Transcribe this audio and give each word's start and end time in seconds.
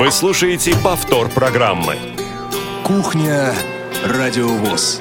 Вы 0.00 0.10
слушаете 0.10 0.74
повтор 0.82 1.28
программы. 1.28 1.94
Кухня 2.84 3.52
Радиовоз. 4.06 4.98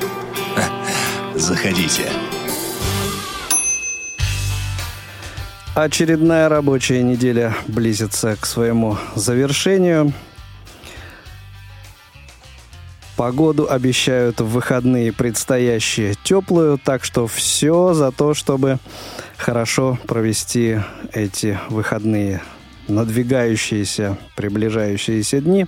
Заходите. 1.36 2.04
Очередная 5.74 6.50
рабочая 6.50 7.02
неделя 7.02 7.56
близится 7.70 8.36
к 8.36 8.46
своему 8.46 8.98
завершению. 9.16 10.12
Погоду 13.16 13.72
обещают 13.72 14.42
в 14.42 14.48
выходные 14.48 15.14
предстоящие 15.14 16.16
теплую, 16.26 16.78
так 16.78 17.06
что 17.06 17.26
все 17.26 17.94
за 17.94 18.12
то, 18.12 18.34
чтобы 18.34 18.80
хорошо 19.38 19.98
провести 20.06 20.82
эти 21.14 21.58
выходные, 21.70 22.42
надвигающиеся, 22.90 24.18
приближающиеся 24.36 25.42
дни. 25.42 25.68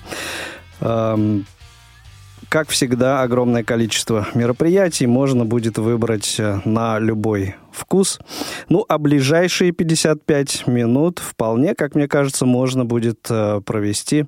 Как 2.52 2.68
всегда, 2.68 3.22
огромное 3.22 3.64
количество 3.64 4.28
мероприятий 4.34 5.08
можно 5.08 5.46
будет 5.46 5.78
выбрать 5.78 6.36
э, 6.38 6.60
на 6.66 7.00
любой 7.00 7.56
вкус. 7.72 8.20
Ну, 8.68 8.84
а 8.90 8.98
ближайшие 8.98 9.72
55 9.72 10.68
минут 10.68 11.20
вполне, 11.20 11.76
как 11.76 11.96
мне 11.96 12.10
кажется, 12.10 12.46
можно 12.46 12.84
будет 12.84 13.26
э, 13.30 13.62
провести 13.62 14.26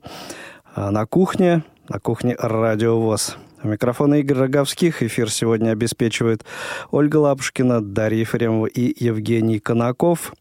э, 0.74 0.90
на 0.90 1.06
кухне, 1.06 1.66
на 1.90 2.00
кухне 2.00 2.38
«Радиовоз». 2.40 3.36
У 3.62 3.68
микрофона 3.68 4.16
Игорь 4.16 4.38
Роговских. 4.38 5.04
Эфир 5.04 5.30
сегодня 5.30 5.72
обеспечивает 5.72 6.46
Ольга 6.92 7.18
Лапушкина, 7.18 7.82
Дарья 7.82 8.22
Ефремова 8.22 8.68
и 8.68 9.04
Евгений 9.04 9.60
Конаков. 9.60 10.34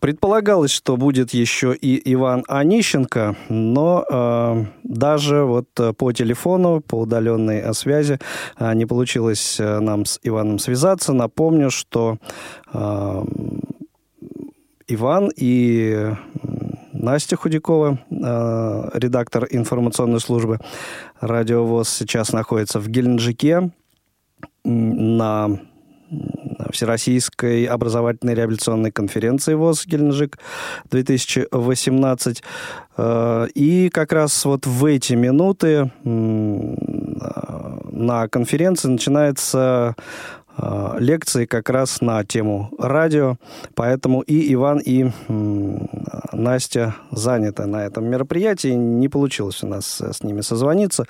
Предполагалось, 0.00 0.70
что 0.70 0.96
будет 0.96 1.34
еще 1.34 1.74
и 1.74 2.00
Иван 2.12 2.44
Онищенко, 2.46 3.36
но 3.48 4.04
э, 4.08 4.64
даже 4.84 5.42
вот 5.42 5.68
э, 5.80 5.92
по 5.92 6.12
телефону, 6.12 6.80
по 6.80 7.00
удаленной 7.00 7.74
связи 7.74 8.20
э, 8.58 8.74
не 8.74 8.86
получилось 8.86 9.58
э, 9.58 9.80
нам 9.80 10.04
с 10.04 10.20
Иваном 10.22 10.60
связаться. 10.60 11.12
Напомню, 11.12 11.70
что 11.70 12.18
э, 12.72 13.24
Иван 14.86 15.30
и 15.36 16.14
Настя 16.92 17.36
Худякова, 17.36 17.98
э, 18.08 18.90
редактор 18.94 19.48
информационной 19.50 20.20
службы 20.20 20.60
«Радиовоз», 21.20 21.88
сейчас 21.88 22.32
находится 22.32 22.78
в 22.78 22.88
Геленджике 22.88 23.72
на 24.64 25.58
Всероссийской 26.70 27.64
образовательной 27.64 28.34
реабилитационной 28.34 28.90
конференции 28.90 29.54
ВОЗ 29.54 29.86
Геленджик 29.86 30.38
2018. 30.90 32.42
Э, 32.96 33.46
и 33.54 33.88
как 33.90 34.12
раз 34.12 34.44
вот 34.44 34.66
в 34.66 34.84
эти 34.84 35.14
минуты 35.14 35.90
на 37.98 38.28
конференции 38.28 38.88
начинается 38.88 39.96
э, 40.56 40.96
лекции 40.98 41.46
как 41.46 41.68
раз 41.70 42.00
на 42.00 42.24
тему 42.24 42.70
радио, 42.78 43.36
поэтому 43.74 44.20
и 44.22 44.52
Иван, 44.54 44.78
и 44.78 45.10
Настя 46.32 46.94
заняты 47.10 47.66
на 47.66 47.84
этом 47.84 48.06
мероприятии. 48.06 48.68
Не 48.68 49.08
получилось 49.08 49.62
у 49.62 49.66
нас 49.66 50.00
с 50.00 50.22
ними 50.22 50.40
созвониться, 50.40 51.04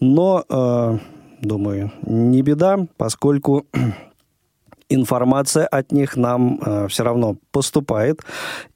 но, 0.00 0.44
э, 0.48 0.98
думаю, 1.40 1.92
не 2.02 2.42
беда, 2.42 2.86
поскольку 2.96 3.66
информация 4.94 5.66
от 5.66 5.92
них 5.92 6.16
нам 6.16 6.60
э, 6.64 6.88
все 6.88 7.04
равно 7.04 7.36
поступает. 7.50 8.22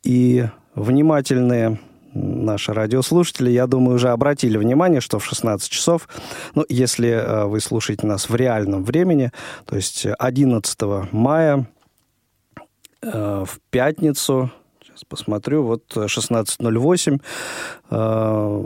И 0.02 0.46
внимательные 0.74 1.78
наши 2.14 2.72
радиослушатели, 2.72 3.50
я 3.50 3.66
думаю, 3.66 3.96
уже 3.96 4.10
обратили 4.10 4.56
внимание, 4.56 5.00
что 5.00 5.18
в 5.18 5.24
16 5.24 5.70
часов, 5.70 6.08
ну, 6.54 6.64
если 6.68 7.10
э, 7.10 7.44
вы 7.44 7.60
слушаете 7.60 8.06
нас 8.06 8.28
в 8.28 8.34
реальном 8.34 8.84
времени, 8.84 9.32
то 9.66 9.76
есть 9.76 10.06
11 10.06 10.78
мая 11.12 11.68
э, 13.02 13.44
в 13.46 13.60
пятницу 13.70 14.50
посмотрю. 15.06 15.62
Вот 15.62 15.84
16.08 15.94 17.20
э, 17.90 18.62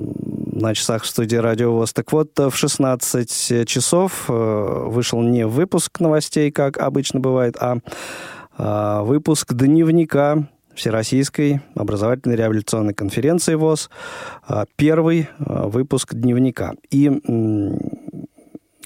на 0.53 0.75
часах 0.75 1.03
в 1.03 1.07
студии 1.07 1.37
Радио 1.37 1.73
ВОЗ. 1.73 1.93
Так 1.93 2.13
вот, 2.13 2.39
в 2.39 2.55
16 2.55 3.67
часов 3.69 4.27
э, 4.29 4.85
вышел 4.87 5.23
не 5.23 5.47
выпуск 5.47 6.01
новостей, 6.01 6.51
как 6.51 6.79
обычно 6.79 7.21
бывает, 7.21 7.57
а 7.61 7.79
э, 8.59 9.05
выпуск 9.05 9.53
дневника 9.53 10.49
Всероссийской 10.75 11.61
образовательной 11.75 12.37
реабилитационной 12.37 12.95
конференции 12.95 13.55
ВОЗ. 13.55 13.91
Э, 14.49 14.65
первый 14.77 15.29
э, 15.39 15.67
выпуск 15.67 16.15
дневника. 16.15 16.73
И 16.91 17.11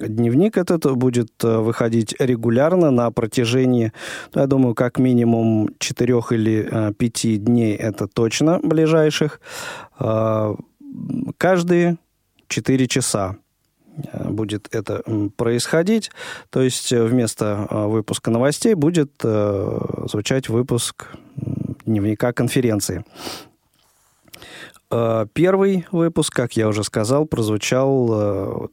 Дневник 0.00 0.58
этот 0.58 0.84
будет 0.96 1.32
э, 1.42 1.58
выходить 1.58 2.14
регулярно 2.18 2.90
на 2.90 3.10
протяжении, 3.10 3.92
ну, 4.34 4.42
я 4.42 4.46
думаю, 4.46 4.74
как 4.74 4.98
минимум 4.98 5.70
4 5.78 6.14
или 6.30 6.92
5 6.92 7.24
э, 7.24 7.36
дней, 7.36 7.74
это 7.74 8.06
точно 8.06 8.60
ближайших. 8.62 9.40
Э, 9.98 10.54
каждые 11.38 11.96
4 12.48 12.88
часа 12.88 13.36
будет 14.12 14.68
это 14.74 15.02
происходить. 15.36 16.10
То 16.50 16.60
есть 16.60 16.92
вместо 16.92 17.66
выпуска 17.70 18.30
новостей 18.30 18.74
будет 18.74 19.10
звучать 19.22 20.50
выпуск 20.50 21.06
дневника 21.86 22.34
конференции. 22.34 23.06
Первый 25.32 25.86
выпуск, 25.92 26.34
как 26.34 26.58
я 26.58 26.68
уже 26.68 26.84
сказал, 26.84 27.24
прозвучал 27.24 28.70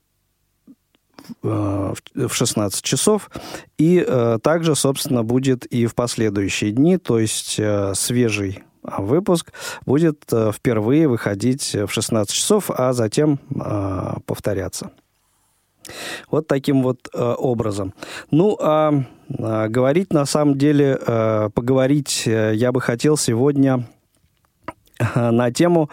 в 1.42 2.30
16 2.30 2.84
часов. 2.84 3.30
И 3.78 4.04
э, 4.06 4.40
также, 4.42 4.76
собственно, 4.76 5.24
будет 5.24 5.66
и 5.66 5.86
в 5.86 5.96
последующие 5.96 6.72
дни, 6.72 6.98
то 6.98 7.20
есть 7.20 7.56
э, 7.60 7.94
свежий 7.96 8.64
выпуск 8.84 9.54
будет 9.86 10.26
впервые 10.26 11.08
выходить 11.08 11.74
в 11.74 11.88
16 11.88 12.36
часов, 12.36 12.70
а 12.70 12.92
затем 12.92 13.40
повторяться. 14.26 14.92
Вот 16.30 16.48
таким 16.48 16.84
вот 16.84 17.08
образом. 17.14 17.94
Ну, 18.30 18.58
а 18.60 19.06
говорить 19.30 20.12
на 20.12 20.26
самом 20.26 20.58
деле, 20.58 21.00
поговорить 21.56 22.24
я 22.26 22.74
бы 22.74 22.82
хотел 22.82 23.16
сегодня 23.16 23.88
на 25.16 25.52
тему, 25.52 25.90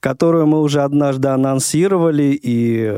которую 0.00 0.46
мы 0.46 0.60
уже 0.60 0.82
однажды 0.82 1.28
анонсировали 1.28 2.38
и 2.42 2.90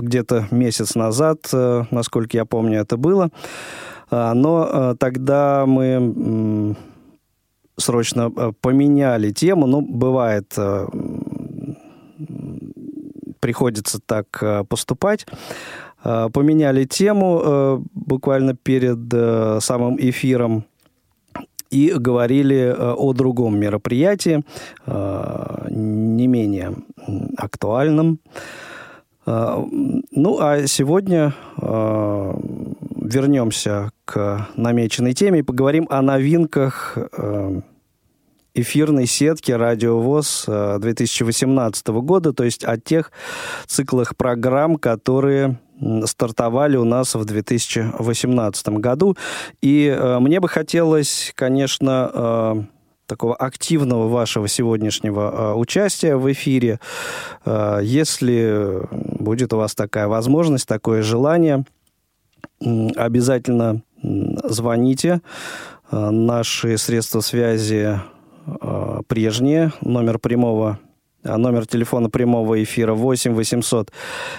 где-то 0.00 0.48
месяц 0.50 0.94
назад, 0.94 1.48
э, 1.52 1.84
насколько 1.90 2.36
я 2.36 2.44
помню, 2.44 2.80
это 2.80 2.96
было. 2.96 3.30
А, 4.10 4.34
но 4.34 4.68
э, 4.70 4.94
тогда 4.98 5.64
мы 5.66 6.76
срочно 7.76 8.30
э, 8.34 8.52
поменяли 8.60 9.30
тему. 9.30 9.66
Ну, 9.66 9.80
бывает, 9.80 10.56
приходится 13.40 14.00
так 14.04 14.66
поступать. 14.68 15.26
Поменяли 16.02 16.84
тему 16.84 17.82
буквально 17.94 18.54
перед 18.54 19.62
самым 19.62 19.96
эфиром 19.98 20.64
и 21.70 21.92
говорили 21.92 22.74
о 22.76 23.12
другом 23.12 23.58
мероприятии, 23.58 24.44
не 24.86 26.26
менее 26.26 26.74
актуальном. 27.36 28.18
А, 29.26 29.64
ну, 30.10 30.38
а 30.40 30.66
сегодня 30.66 31.34
вернемся 32.96 33.90
к 34.04 34.48
намеченной 34.56 35.14
теме 35.14 35.38
и 35.40 35.42
поговорим 35.42 35.86
о 35.90 36.02
новинках 36.02 36.98
эфирной 38.54 39.06
сетки 39.06 39.52
«Радиовоз» 39.52 40.44
2018 40.46 41.86
года, 41.88 42.32
то 42.32 42.42
есть 42.44 42.64
о 42.64 42.76
тех 42.78 43.12
циклах 43.66 44.16
программ, 44.16 44.76
которые 44.76 45.60
стартовали 46.04 46.76
у 46.76 46.84
нас 46.84 47.14
в 47.14 47.24
2018 47.24 48.68
году. 48.68 49.16
И 49.62 49.96
мне 50.20 50.40
бы 50.40 50.48
хотелось, 50.48 51.32
конечно, 51.34 52.66
такого 53.10 53.34
активного 53.34 54.08
вашего 54.08 54.46
сегодняшнего 54.46 55.20
э, 55.20 55.54
участия 55.54 56.14
в 56.16 56.30
эфире. 56.32 56.78
Э, 57.44 57.80
если 57.82 58.82
будет 58.92 59.52
у 59.52 59.56
вас 59.56 59.74
такая 59.74 60.06
возможность, 60.06 60.68
такое 60.68 61.02
желание, 61.02 61.64
обязательно 62.60 63.82
звоните. 64.02 65.20
Э, 65.90 66.10
наши 66.10 66.78
средства 66.78 67.20
связи 67.20 67.98
э, 68.46 69.00
прежние. 69.08 69.72
Номер 69.80 70.20
прямого 70.20 70.78
номер 71.22 71.66
телефона 71.66 72.10
прямого 72.10 72.62
эфира 72.62 72.94
8 72.94 73.34
800 73.34 73.92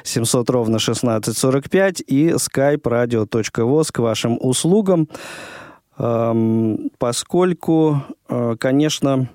700 0.04 0.50
ровно 0.50 0.78
1645 0.78 2.04
и 2.08 2.30
skype 2.30 2.82
radio.voz 2.82 3.92
к 3.92 4.00
вашим 4.00 4.38
услугам. 4.42 5.08
Поскольку, 6.98 8.02
э, 8.30 8.56
конечно, 8.60 9.30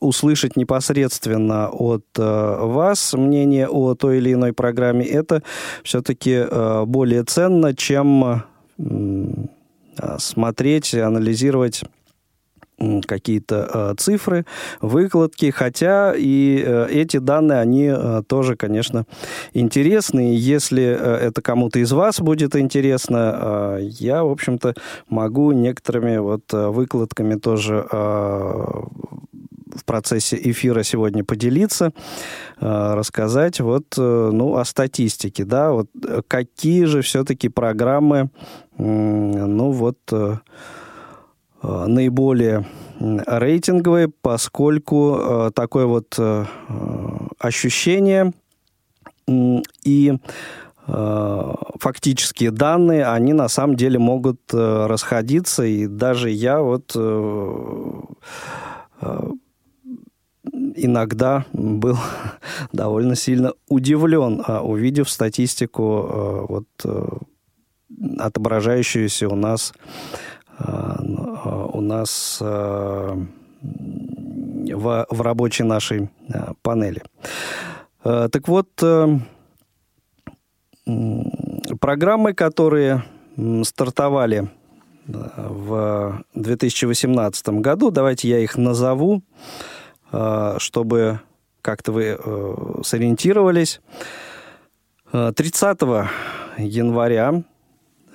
услышать 0.00 0.56
непосредственно 0.56 1.68
от 1.70 2.04
э, 2.16 2.56
вас 2.60 3.14
мнение 3.14 3.68
о 3.68 3.94
той 3.94 4.18
или 4.18 4.32
иной 4.32 4.52
программе, 4.52 5.04
это 5.04 5.42
все-таки 5.82 6.46
э, 6.48 6.84
более 6.86 7.24
ценно, 7.24 7.74
чем 7.74 8.44
смотреть, 10.18 10.94
анализировать 10.94 11.84
какие-то 13.06 13.70
э, 13.72 13.94
цифры, 13.98 14.44
выкладки, 14.80 15.50
хотя 15.50 16.14
и 16.16 16.62
э, 16.64 16.88
эти 16.90 17.18
данные, 17.18 17.60
они 17.60 17.86
э, 17.86 18.22
тоже, 18.26 18.56
конечно, 18.56 19.06
интересны. 19.52 20.34
Если 20.36 20.82
э, 20.82 21.16
это 21.28 21.40
кому-то 21.40 21.78
из 21.78 21.92
вас 21.92 22.20
будет 22.20 22.56
интересно, 22.56 23.78
э, 23.78 23.88
я, 23.90 24.24
в 24.24 24.30
общем-то, 24.30 24.74
могу 25.08 25.52
некоторыми 25.52 26.18
вот 26.18 26.52
выкладками 26.52 27.36
тоже 27.36 27.86
э, 27.90 27.96
в 27.96 29.84
процессе 29.84 30.38
эфира 30.40 30.82
сегодня 30.84 31.24
поделиться, 31.24 31.92
рассказать 32.60 33.58
вот, 33.58 33.86
ну, 33.96 34.56
о 34.56 34.64
статистике, 34.64 35.44
да, 35.44 35.72
вот 35.72 35.88
какие 36.28 36.84
же 36.84 37.02
все-таки 37.02 37.48
программы, 37.48 38.30
ну, 38.78 39.72
вот 39.72 39.98
наиболее 41.86 42.66
рейтинговые, 43.00 44.08
поскольку 44.08 45.50
такое 45.54 45.86
вот 45.86 46.18
ощущение 47.38 48.32
и 49.84 50.14
фактические 50.86 52.50
данные, 52.50 53.06
они 53.06 53.32
на 53.32 53.48
самом 53.48 53.76
деле 53.76 53.98
могут 53.98 54.40
расходиться, 54.52 55.64
и 55.64 55.86
даже 55.86 56.30
я 56.30 56.60
вот 56.60 56.94
иногда 60.74 61.46
был 61.52 61.96
довольно 62.72 63.16
сильно 63.16 63.52
удивлен, 63.68 64.42
а, 64.46 64.62
увидев 64.62 65.10
статистику, 65.10 66.46
вот, 66.48 66.66
э, 66.84 67.08
отображающуюся 68.18 69.28
у 69.28 69.36
нас, 69.36 69.72
у 70.58 71.80
нас 71.80 72.38
в, 72.40 72.96
в 75.10 75.20
рабочей 75.20 75.64
нашей 75.64 76.10
панели. 76.62 77.02
Так 78.02 78.48
вот, 78.48 78.68
программы, 81.80 82.34
которые 82.34 83.02
стартовали 83.64 84.50
в 85.06 86.22
2018 86.34 87.48
году, 87.60 87.90
давайте 87.90 88.28
я 88.28 88.38
их 88.38 88.56
назову. 88.56 89.22
Чтобы 90.58 91.20
как-то 91.64 91.92
вы 91.92 92.18
э, 92.22 92.54
сориентировались. 92.84 93.80
30 95.10 95.82
э, 95.82 96.06
января 96.58 97.42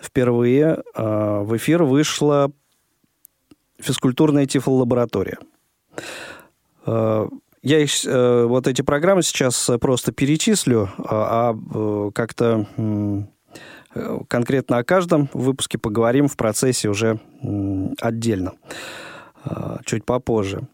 впервые 0.01 0.83
в 0.95 1.57
эфир 1.57 1.83
вышла 1.83 2.51
физкультурная 3.79 4.45
тифлолаборатория. 4.45 5.37
Я 6.85 7.79
их, 7.79 7.91
вот 8.05 8.67
эти 8.67 8.81
программы 8.81 9.21
сейчас 9.21 9.69
просто 9.81 10.11
перечислю, 10.11 10.89
а, 10.97 11.53
а 11.53 12.11
как-то 12.11 12.67
конкретно 14.27 14.77
о 14.77 14.83
каждом 14.83 15.29
выпуске 15.33 15.77
поговорим 15.77 16.27
в 16.27 16.37
процессе 16.37 16.89
уже 16.89 17.19
отдельно, 17.99 18.53
чуть 19.85 20.05
попозже. 20.05 20.67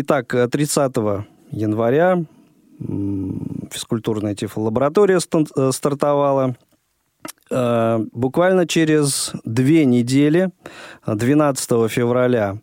Итак, 0.00 0.34
30 0.50 0.96
э, 0.98 1.24
января 1.50 2.24
физкультурная 3.70 4.34
тифлолаборатория 4.34 5.18
э, 5.18 5.70
стартовала. 5.72 6.56
Э, 7.50 7.98
буквально 8.12 8.66
через 8.66 9.32
две 9.44 9.84
недели, 9.84 10.50
12 11.06 11.90
февраля, 11.90 12.58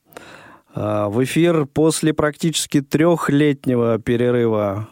в 0.75 1.23
эфир 1.23 1.67
после 1.67 2.13
практически 2.13 2.81
трехлетнего 2.81 3.97
перерыва 3.97 4.89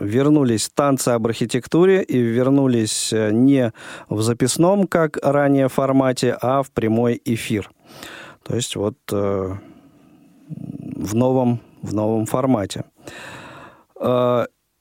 вернулись 0.00 0.70
танцы 0.72 1.08
об 1.08 1.26
архитектуре 1.26 2.04
и 2.04 2.16
вернулись 2.18 3.12
не 3.12 3.72
в 4.08 4.22
записном, 4.22 4.86
как 4.86 5.18
ранее 5.20 5.68
формате, 5.68 6.38
а 6.40 6.62
в 6.62 6.70
прямой 6.70 7.20
эфир. 7.24 7.68
То 8.44 8.54
есть 8.54 8.76
вот 8.76 8.96
в 9.10 9.58
новом, 11.14 11.60
в 11.82 11.92
новом 11.92 12.26
формате. 12.26 12.84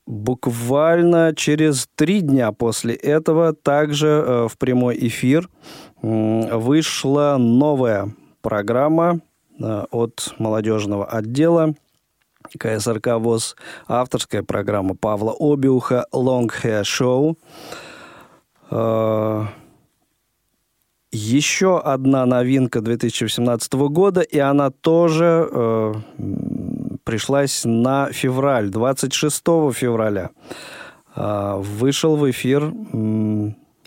Буквально 0.06 1.34
через 1.36 1.88
три 1.96 2.22
дня 2.22 2.52
после 2.52 2.94
этого 2.94 3.54
также 3.54 4.08
э, 4.08 4.48
в 4.48 4.58
прямой 4.58 4.98
эфир 5.08 5.50
вышла 6.02 7.38
новая 7.40 8.14
программа 8.42 9.20
э, 9.60 9.86
от 9.90 10.36
молодежного 10.38 11.06
отдела 11.06 11.74
КСРК 12.58 13.18
ВОЗ, 13.18 13.56
авторская 13.88 14.44
программа 14.44 14.96
Павла 14.96 15.36
Обиуха 15.40 16.06
«Long 16.14 16.52
Hair 16.64 16.84
Show». 16.84 17.36
А, 18.70 19.48
еще 21.12 21.80
одна 21.80 22.26
новинка 22.26 22.82
2018 22.82 23.74
года, 23.74 24.22
и 24.22 24.38
она 24.38 24.70
тоже 24.70 25.48
э, 25.52 25.94
пришлась 27.06 27.62
на 27.64 28.12
февраль, 28.12 28.70
26 28.70 29.38
февраля. 29.74 30.32
Э, 31.16 31.56
вышел 31.58 32.18
в 32.18 32.30
эфир 32.30 32.74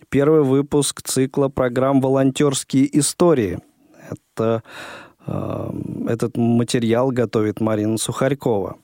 первый 0.08 0.42
выпуск 0.42 1.02
цикла 1.02 1.48
программ 1.48 2.00
«Волонтерские 2.00 2.98
истории». 2.98 3.58
Это, 4.10 4.62
э, 5.26 5.70
этот 6.08 6.36
материал 6.38 7.10
готовит 7.10 7.60
Марина 7.60 7.98
Сухарькова. 7.98 8.78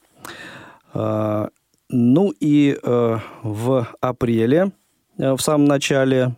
Э, 0.93 1.49
ну 1.89 2.33
и 2.41 2.77
в 2.83 3.89
апреле, 4.01 4.73
в 5.17 5.39
самом 5.39 5.67
начале 5.67 6.35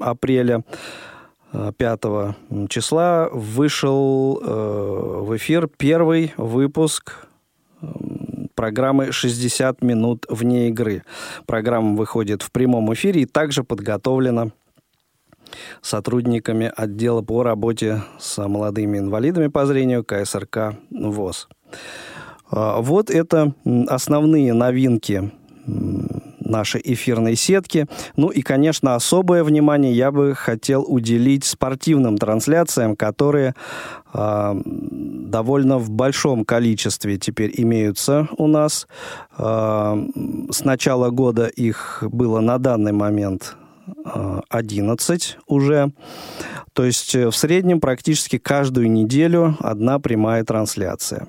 апреля, 0.00 0.64
5 1.52 2.00
числа 2.68 3.28
вышел 3.30 4.40
э, 4.42 5.20
в 5.22 5.36
эфир 5.36 5.68
первый 5.68 6.32
выпуск 6.36 7.26
программы 8.54 9.08
«60 9.08 9.84
минут 9.84 10.26
вне 10.28 10.68
игры». 10.68 11.04
Программа 11.46 11.96
выходит 11.96 12.42
в 12.42 12.50
прямом 12.50 12.92
эфире 12.94 13.22
и 13.22 13.26
также 13.26 13.64
подготовлена 13.64 14.50
сотрудниками 15.82 16.72
отдела 16.74 17.22
по 17.22 17.42
работе 17.42 18.02
с 18.18 18.46
молодыми 18.46 18.98
инвалидами 18.98 19.48
по 19.48 19.66
зрению 19.66 20.04
КСРК 20.04 20.76
ВОЗ. 20.90 21.48
А, 22.50 22.80
вот 22.80 23.10
это 23.10 23.54
основные 23.88 24.52
новинки 24.54 25.32
нашей 26.44 26.80
эфирной 26.84 27.36
сетки. 27.36 27.86
Ну 28.16 28.28
и, 28.28 28.42
конечно, 28.42 28.94
особое 28.94 29.44
внимание 29.44 29.92
я 29.92 30.10
бы 30.10 30.34
хотел 30.34 30.84
уделить 30.86 31.44
спортивным 31.44 32.18
трансляциям, 32.18 32.96
которые 32.96 33.54
э, 34.12 34.54
довольно 34.64 35.78
в 35.78 35.90
большом 35.90 36.44
количестве 36.44 37.18
теперь 37.18 37.52
имеются 37.56 38.28
у 38.36 38.46
нас. 38.46 38.86
Э, 39.38 39.94
с 40.50 40.64
начала 40.64 41.10
года 41.10 41.46
их 41.46 42.02
было 42.06 42.40
на 42.40 42.58
данный 42.58 42.92
момент 42.92 43.56
11 44.48 45.38
уже. 45.46 45.92
То 46.72 46.84
есть 46.84 47.14
э, 47.14 47.28
в 47.28 47.36
среднем 47.36 47.80
практически 47.80 48.38
каждую 48.38 48.90
неделю 48.90 49.56
одна 49.60 49.98
прямая 49.98 50.44
трансляция. 50.44 51.28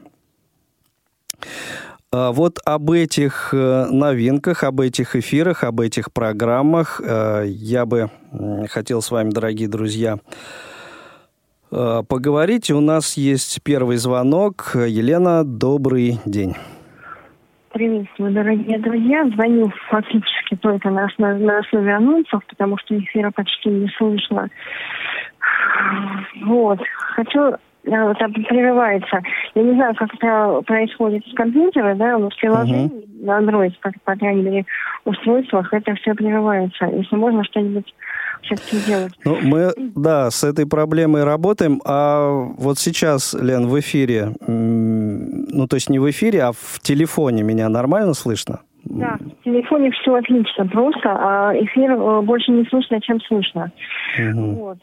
А, 2.13 2.32
вот 2.32 2.60
об 2.63 2.91
этих 2.91 3.50
э, 3.53 3.86
новинках, 3.89 4.63
об 4.63 4.79
этих 4.82 5.15
эфирах, 5.15 5.63
об 5.63 5.79
этих 5.79 6.13
программах 6.13 7.01
э, 7.03 7.46
я 7.48 7.88
бы 7.88 8.12
хотел 8.70 9.01
с 9.01 9.10
вами, 9.10 9.32
дорогие 9.32 9.67
друзья, 9.67 10.17
э, 11.72 12.03
поговорить. 12.08 12.70
У 12.70 12.82
нас 12.82 13.17
есть 13.17 13.63
первый 13.63 13.98
звонок. 13.98 14.74
Елена, 14.75 15.43
добрый 15.43 16.20
день. 16.25 16.53
Приветствую, 17.72 18.32
дорогие 18.32 18.77
друзья. 18.77 19.25
Звоню 19.34 19.72
фактически 19.89 20.55
только 20.58 20.91
на 20.91 21.05
основе, 21.05 21.43
на 21.43 21.58
основе 21.58 21.96
анонсов, 21.96 22.46
потому 22.48 22.77
что 22.77 22.96
эфира 22.96 23.32
почти 23.32 23.70
не 23.70 23.88
слышно. 23.98 24.50
Вот. 26.46 26.79
Хочу 27.15 27.55
вот 27.85 28.17
прерывается. 28.17 29.21
Я 29.55 29.63
не 29.63 29.73
знаю, 29.73 29.95
как 29.95 30.13
это 30.13 30.61
происходит 30.65 31.25
с 31.27 31.33
компьютера, 31.33 31.95
да, 31.95 32.17
у 32.17 32.21
нас 32.21 32.35
приложение 32.35 32.87
uh-huh. 32.87 33.25
на 33.25 33.39
Android, 33.41 33.73
как, 33.79 33.93
по 34.03 34.15
крайней 34.15 34.41
мере, 34.41 34.65
устройствах 35.05 35.73
это 35.73 35.93
все 35.95 36.13
прерывается. 36.13 36.85
Если 36.85 37.15
можно 37.15 37.43
что-нибудь 37.43 37.93
все-таки 38.43 38.77
делать. 38.85 39.13
Ну, 39.25 39.37
мы, 39.41 39.71
да, 39.95 40.29
с 40.31 40.43
этой 40.43 40.67
проблемой 40.67 41.23
работаем. 41.23 41.81
А 41.85 42.29
вот 42.57 42.77
сейчас, 42.77 43.33
Лен, 43.33 43.67
в 43.67 43.79
эфире, 43.79 44.29
ну, 44.47 45.67
то 45.67 45.75
есть 45.75 45.89
не 45.89 45.99
в 45.99 46.09
эфире, 46.09 46.43
а 46.43 46.51
в 46.51 46.79
телефоне 46.81 47.43
меня 47.43 47.69
нормально 47.69 48.13
слышно? 48.13 48.59
Да, 48.85 49.17
в 49.17 49.43
телефоне 49.43 49.91
все 49.91 50.15
отлично, 50.15 50.67
просто, 50.67 51.09
а 51.09 51.53
эфир 51.55 51.91
э, 51.91 52.21
больше 52.21 52.51
не 52.51 52.65
слышно, 52.65 52.99
чем 52.99 53.21
слышно. 53.21 53.71
Угу. 54.19 54.41
Вот. 54.55 54.77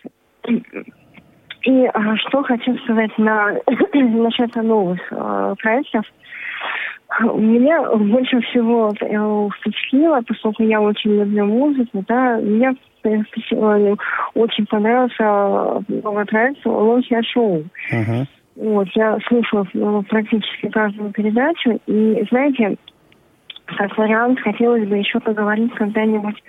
И 1.64 1.86
а, 1.86 2.16
что 2.16 2.42
хочу 2.42 2.76
сказать 2.78 3.16
на, 3.18 3.54
насчет 3.94 4.54
новых 4.56 5.00
а, 5.10 5.54
проектов. 5.56 6.04
Меня 7.34 7.82
больше 7.96 8.40
всего 8.40 8.92
э, 9.00 9.48
впечатлило, 9.58 10.20
поскольку 10.26 10.62
я 10.62 10.80
очень 10.80 11.18
люблю 11.18 11.44
музыку, 11.44 12.04
да, 12.06 12.36
меня 12.36 12.72
очень 14.34 14.66
понравился 14.66 15.84
новый 15.88 16.24
проект 16.26 16.64
«Лохия 16.64 17.22
Шоу». 17.22 17.64
Uh-huh. 17.92 18.26
Вот, 18.56 18.88
я 18.94 19.18
слушала 19.26 19.66
ну, 19.72 20.02
практически 20.02 20.68
каждую 20.68 21.10
передачу, 21.12 21.80
и, 21.86 22.24
знаете, 22.30 22.76
как 23.76 23.96
вариант, 23.96 24.40
хотелось 24.40 24.86
бы 24.88 24.96
еще 24.96 25.20
поговорить 25.20 25.72
когда-нибудь 25.74 26.42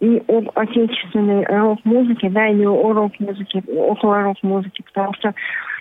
и 0.00 0.22
об 0.28 0.50
отечественной 0.54 1.44
рок-музыке, 1.44 2.30
да, 2.30 2.48
или 2.48 2.64
о 2.64 2.92
рок-музыке, 2.92 3.62
около 3.68 4.22
рок-музыки, 4.22 4.82
потому 4.82 5.14
что 5.14 5.34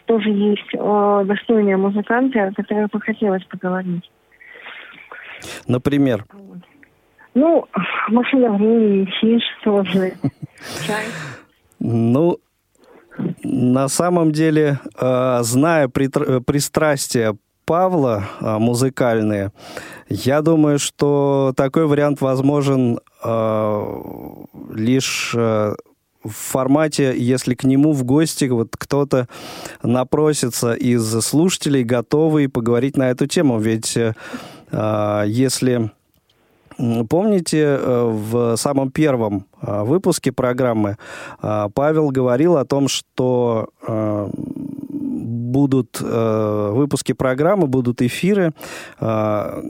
тоже 0.05 0.29
есть 0.29 0.73
э, 0.73 1.23
достойные 1.25 1.77
музыканты, 1.77 2.39
о 2.39 2.53
которых 2.53 2.91
бы 2.91 3.01
хотелось 3.01 3.43
поговорить. 3.45 4.09
Например? 5.67 6.25
Ну, 7.33 7.65
машина 8.09 8.51
времени, 8.51 9.05
Чиж 9.19 9.43
тоже. 9.63 10.13
Чай. 10.85 11.05
Ну, 11.87 12.39
на 13.43 13.89
самом 13.89 14.31
деле, 14.31 14.79
э, 14.99 15.37
зная 15.41 15.87
пристрастие 15.87 17.37
Павла 17.65 18.25
э, 18.39 18.57
музыкальные, 18.57 19.51
я 20.07 20.41
думаю, 20.41 20.77
что 20.77 21.53
такой 21.57 21.87
вариант 21.87 22.21
возможен 22.21 22.99
э, 23.23 24.01
лишь 24.71 25.33
э, 25.35 25.73
в 26.23 26.31
формате, 26.31 27.15
если 27.17 27.55
к 27.55 27.63
нему 27.63 27.91
в 27.91 28.03
гости 28.03 28.45
вот 28.45 28.69
кто-то 28.77 29.27
напросится 29.83 30.73
из 30.73 31.03
слушателей, 31.21 31.83
готовый 31.83 32.49
поговорить 32.49 32.97
на 32.97 33.09
эту 33.09 33.25
тему. 33.27 33.59
Ведь 33.59 33.97
э, 33.97 34.13
если 35.27 35.91
Помните, 37.09 37.79
э, 37.79 38.11
в 38.11 38.57
самом 38.57 38.91
первом 38.91 39.45
выпуске 39.61 40.33
программы 40.33 40.97
Павел 41.39 42.09
говорил 42.11 42.57
о 42.57 42.65
том, 42.65 42.89
что 42.89 43.69
будут 45.55 46.01
э, 46.01 46.71
выпуски 46.73 47.13
программы, 47.13 47.67
будут 47.67 48.01
эфиры, 48.01 48.51
э, 48.99 49.61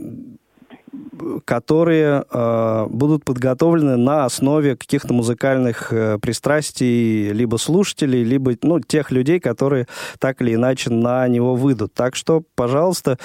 которые 1.45 2.23
э, 2.27 2.87
будут 2.89 3.23
подготовлены 3.23 3.95
на 3.95 4.25
основе 4.25 4.75
каких-то 4.75 5.13
музыкальных 5.13 5.93
э, 5.93 6.17
пристрастий 6.19 7.31
либо 7.33 7.57
слушателей, 7.57 8.23
либо 8.23 8.53
ну, 8.63 8.79
тех 8.79 9.11
людей, 9.11 9.39
которые 9.39 9.85
так 10.17 10.41
или 10.41 10.55
иначе 10.55 10.89
на 10.89 11.27
него 11.27 11.55
выйдут. 11.55 11.93
Так 11.93 12.15
что, 12.15 12.41
пожалуйста, 12.55 13.19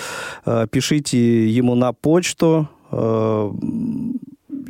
э, 0.44 0.66
пишите 0.70 1.48
ему 1.48 1.74
на 1.74 1.94
почту. 1.94 2.68
Э, 2.92 3.50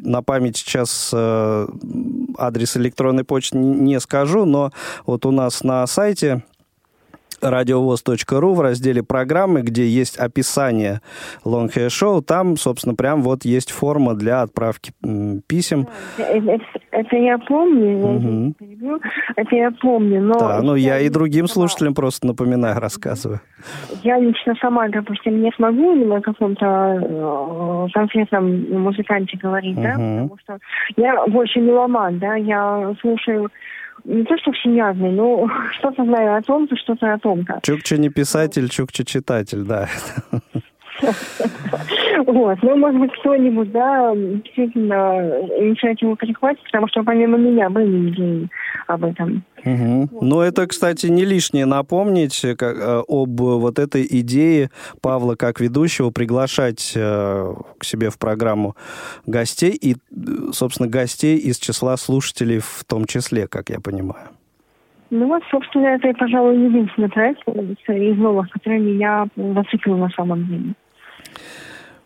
на 0.03 0.23
память 0.23 0.57
сейчас 0.57 1.11
э, 1.13 1.67
адрес 2.39 2.77
электронной 2.77 3.25
почты 3.25 3.59
не, 3.59 3.99
скажу, 4.01 4.45
но 4.45 4.71
вот 5.07 5.27
у 5.27 5.31
нас 5.31 5.65
на 5.65 5.87
сайте 5.87 6.45
радиовоз.ру 7.41 8.55
в 8.55 8.61
разделе 8.61 9.03
программы, 9.03 9.63
где 9.63 9.87
есть 9.87 10.19
описание 10.19 11.01
Long 11.45 11.69
Hair 11.75 11.89
Show, 11.89 12.23
там, 12.23 12.57
собственно, 12.57 12.95
прям 12.95 13.23
вот 13.23 13.45
есть 13.45 13.71
форма 13.71 14.15
для 14.15 14.43
отправки 14.43 14.93
писем. 15.47 15.87
Это, 16.19 16.59
это 16.91 17.17
я 17.17 17.39
помню, 17.39 17.99
угу. 17.99 18.55
это 19.37 19.57
я 19.57 19.71
помню, 19.71 20.23
но... 20.23 20.39
Да, 20.39 20.61
ну 20.63 20.75
я 20.75 20.99
и 21.01 21.09
другим 21.09 21.47
слушателям 21.47 21.95
просто 21.95 22.27
напоминаю, 22.27 22.81
рассказываю. 22.81 23.41
Я 24.03 24.19
лично 24.19 24.55
сама, 24.61 24.89
допустим, 24.89 25.43
не 25.43 25.53
смогу 25.53 25.95
на 25.95 26.21
каком-то 26.21 26.67
э, 26.67 27.87
конкретном 27.93 28.83
музыканте 28.83 29.37
говорить, 29.37 29.77
угу. 29.77 29.83
да, 29.83 29.93
потому 29.93 30.39
что 30.43 30.59
я 30.97 31.27
больше 31.27 31.61
меломан, 31.61 32.19
да, 32.19 32.35
я 32.37 32.95
слушаю 33.01 33.51
не 34.04 34.25
то, 34.25 34.37
что 34.38 34.52
всеядный, 34.52 35.12
но 35.12 35.49
что-то 35.78 36.04
знаю 36.04 36.37
о 36.37 36.42
том-то, 36.42 36.76
что-то 36.76 37.12
о 37.12 37.19
том-то. 37.19 37.61
Чукча 37.62 37.97
не 37.97 38.09
писатель, 38.09 38.69
Чукча 38.69 39.04
читатель, 39.04 39.64
да. 39.64 39.88
Вот. 42.26 42.59
Ну, 42.62 42.76
может 42.76 43.00
быть, 43.00 43.12
кто-нибудь, 43.21 43.73
да, 43.73 44.14
действительно 44.14 45.40
инициативу 45.59 46.16
перехватит, 46.16 46.62
потому 46.64 46.88
что 46.88 47.02
помимо 47.02 47.38
меня 47.38 47.71
были 47.71 48.11
идеи 48.11 48.49
об 48.87 49.04
этом. 49.04 49.45
Угу. 49.64 50.09
Вот. 50.12 50.23
Ну, 50.23 50.40
это, 50.40 50.66
кстати, 50.66 51.07
не 51.07 51.25
лишнее 51.25 51.66
напомнить 51.66 52.45
как, 52.59 52.76
э, 52.76 53.02
об 53.09 53.40
вот 53.40 53.78
этой 53.78 54.07
идее 54.09 54.71
Павла 55.00 55.35
как 55.35 55.61
ведущего 55.61 56.11
приглашать 56.11 56.92
э, 56.97 57.54
к 57.78 57.85
себе 57.85 58.11
в 58.11 58.19
программу 58.19 58.76
гостей 59.26 59.71
и, 59.71 59.97
собственно, 60.52 60.88
гостей 60.88 61.38
из 61.38 61.59
числа 61.59 61.97
слушателей 61.97 62.59
в 62.59 62.85
том 62.87 63.07
числе, 63.07 63.47
как 63.49 63.71
я 63.71 63.80
понимаю. 63.80 64.28
Ну 65.11 65.26
вот, 65.26 65.42
собственно, 65.50 65.88
это, 65.88 66.12
пожалуй, 66.16 66.57
единственный 66.57 67.09
проект 67.09 67.40
из 67.49 68.16
новых, 68.16 68.49
который 68.50 68.78
меня 68.78 69.26
зацепил 69.37 69.97
на 69.97 70.09
самом 70.11 70.47
деле. 70.47 70.75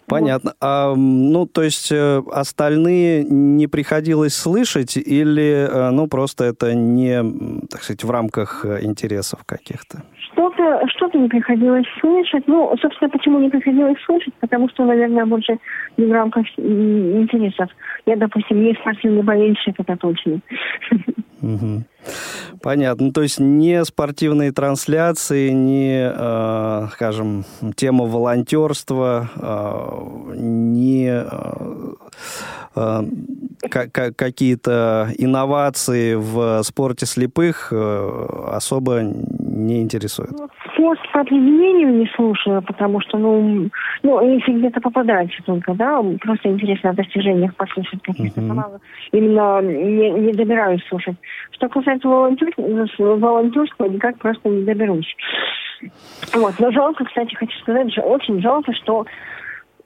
Понятно. 0.06 0.50
Вот. 0.50 0.56
А, 0.60 0.94
ну, 0.94 1.46
то 1.46 1.62
есть 1.62 1.90
э, 1.90 2.22
остальные 2.30 3.24
не 3.24 3.66
приходилось 3.66 4.34
слышать 4.34 4.96
или, 4.96 5.66
э, 5.70 5.90
ну, 5.90 6.08
просто 6.08 6.44
это 6.44 6.74
не, 6.74 7.22
так 7.68 7.82
сказать, 7.82 8.04
в 8.04 8.10
рамках 8.10 8.64
э, 8.64 8.80
интересов 8.82 9.44
каких-то? 9.44 10.02
Что-то 10.32 10.82
что 10.88 11.10
не 11.18 11.28
приходилось 11.28 11.86
слышать. 12.00 12.44
Ну, 12.46 12.74
собственно, 12.80 13.10
почему 13.10 13.38
не 13.38 13.50
приходилось 13.50 14.00
слышать? 14.04 14.34
Потому 14.40 14.68
что, 14.70 14.84
наверное, 14.84 15.26
больше 15.26 15.58
не 15.96 16.06
в 16.06 16.12
рамках 16.12 16.46
интересов. 16.58 17.68
Я, 18.06 18.16
допустим, 18.16 18.62
не 18.62 18.74
спортивный 18.74 19.22
болельщик, 19.22 19.74
это 19.78 19.96
точно. 19.96 20.40
Понятно. 22.62 23.12
То 23.12 23.22
есть 23.22 23.38
не 23.40 23.84
спортивные 23.84 24.52
трансляции, 24.52 25.50
не, 25.50 26.10
э, 26.14 26.86
скажем, 26.92 27.44
тема 27.76 28.04
волонтерства, 28.04 29.28
э, 29.36 30.36
не 30.36 31.08
э 31.08 31.94
какие-то 33.70 35.08
инновации 35.16 36.14
в 36.14 36.62
спорте 36.64 37.06
слепых 37.06 37.68
э, 37.72 38.26
особо 38.48 39.02
не 39.02 39.82
интересуют. 39.82 40.32
Ну, 40.32 40.48
спорт 40.72 40.98
по 41.12 41.20
определению 41.20 41.94
не 41.94 42.06
слушаю, 42.16 42.62
потому 42.62 43.00
что, 43.00 43.18
ну, 43.18 43.70
ну, 44.02 44.34
если 44.34 44.52
где-то 44.52 44.80
попадается 44.80 45.42
только, 45.44 45.74
да, 45.74 46.02
просто 46.20 46.50
интересно 46.50 46.90
о 46.90 46.94
достижениях 46.94 47.54
послушать 47.54 48.02
каких-то 48.02 48.40
uh-huh. 48.40 48.80
Именно 49.12 49.62
не, 49.62 50.10
не 50.10 50.32
добираюсь 50.32 50.84
слушать. 50.88 51.16
Что 51.52 51.68
касается 51.68 52.08
волонтерства, 52.08 52.62
волонтерства 52.98 53.84
никак 53.84 54.18
просто 54.18 54.48
не 54.48 54.64
доберусь. 54.64 55.14
Вот. 56.34 56.54
Но 56.58 56.70
жалко, 56.72 57.04
кстати, 57.04 57.34
хочу 57.34 57.58
сказать, 57.60 57.96
очень 57.98 58.40
жалко, 58.40 58.72
что 58.74 59.06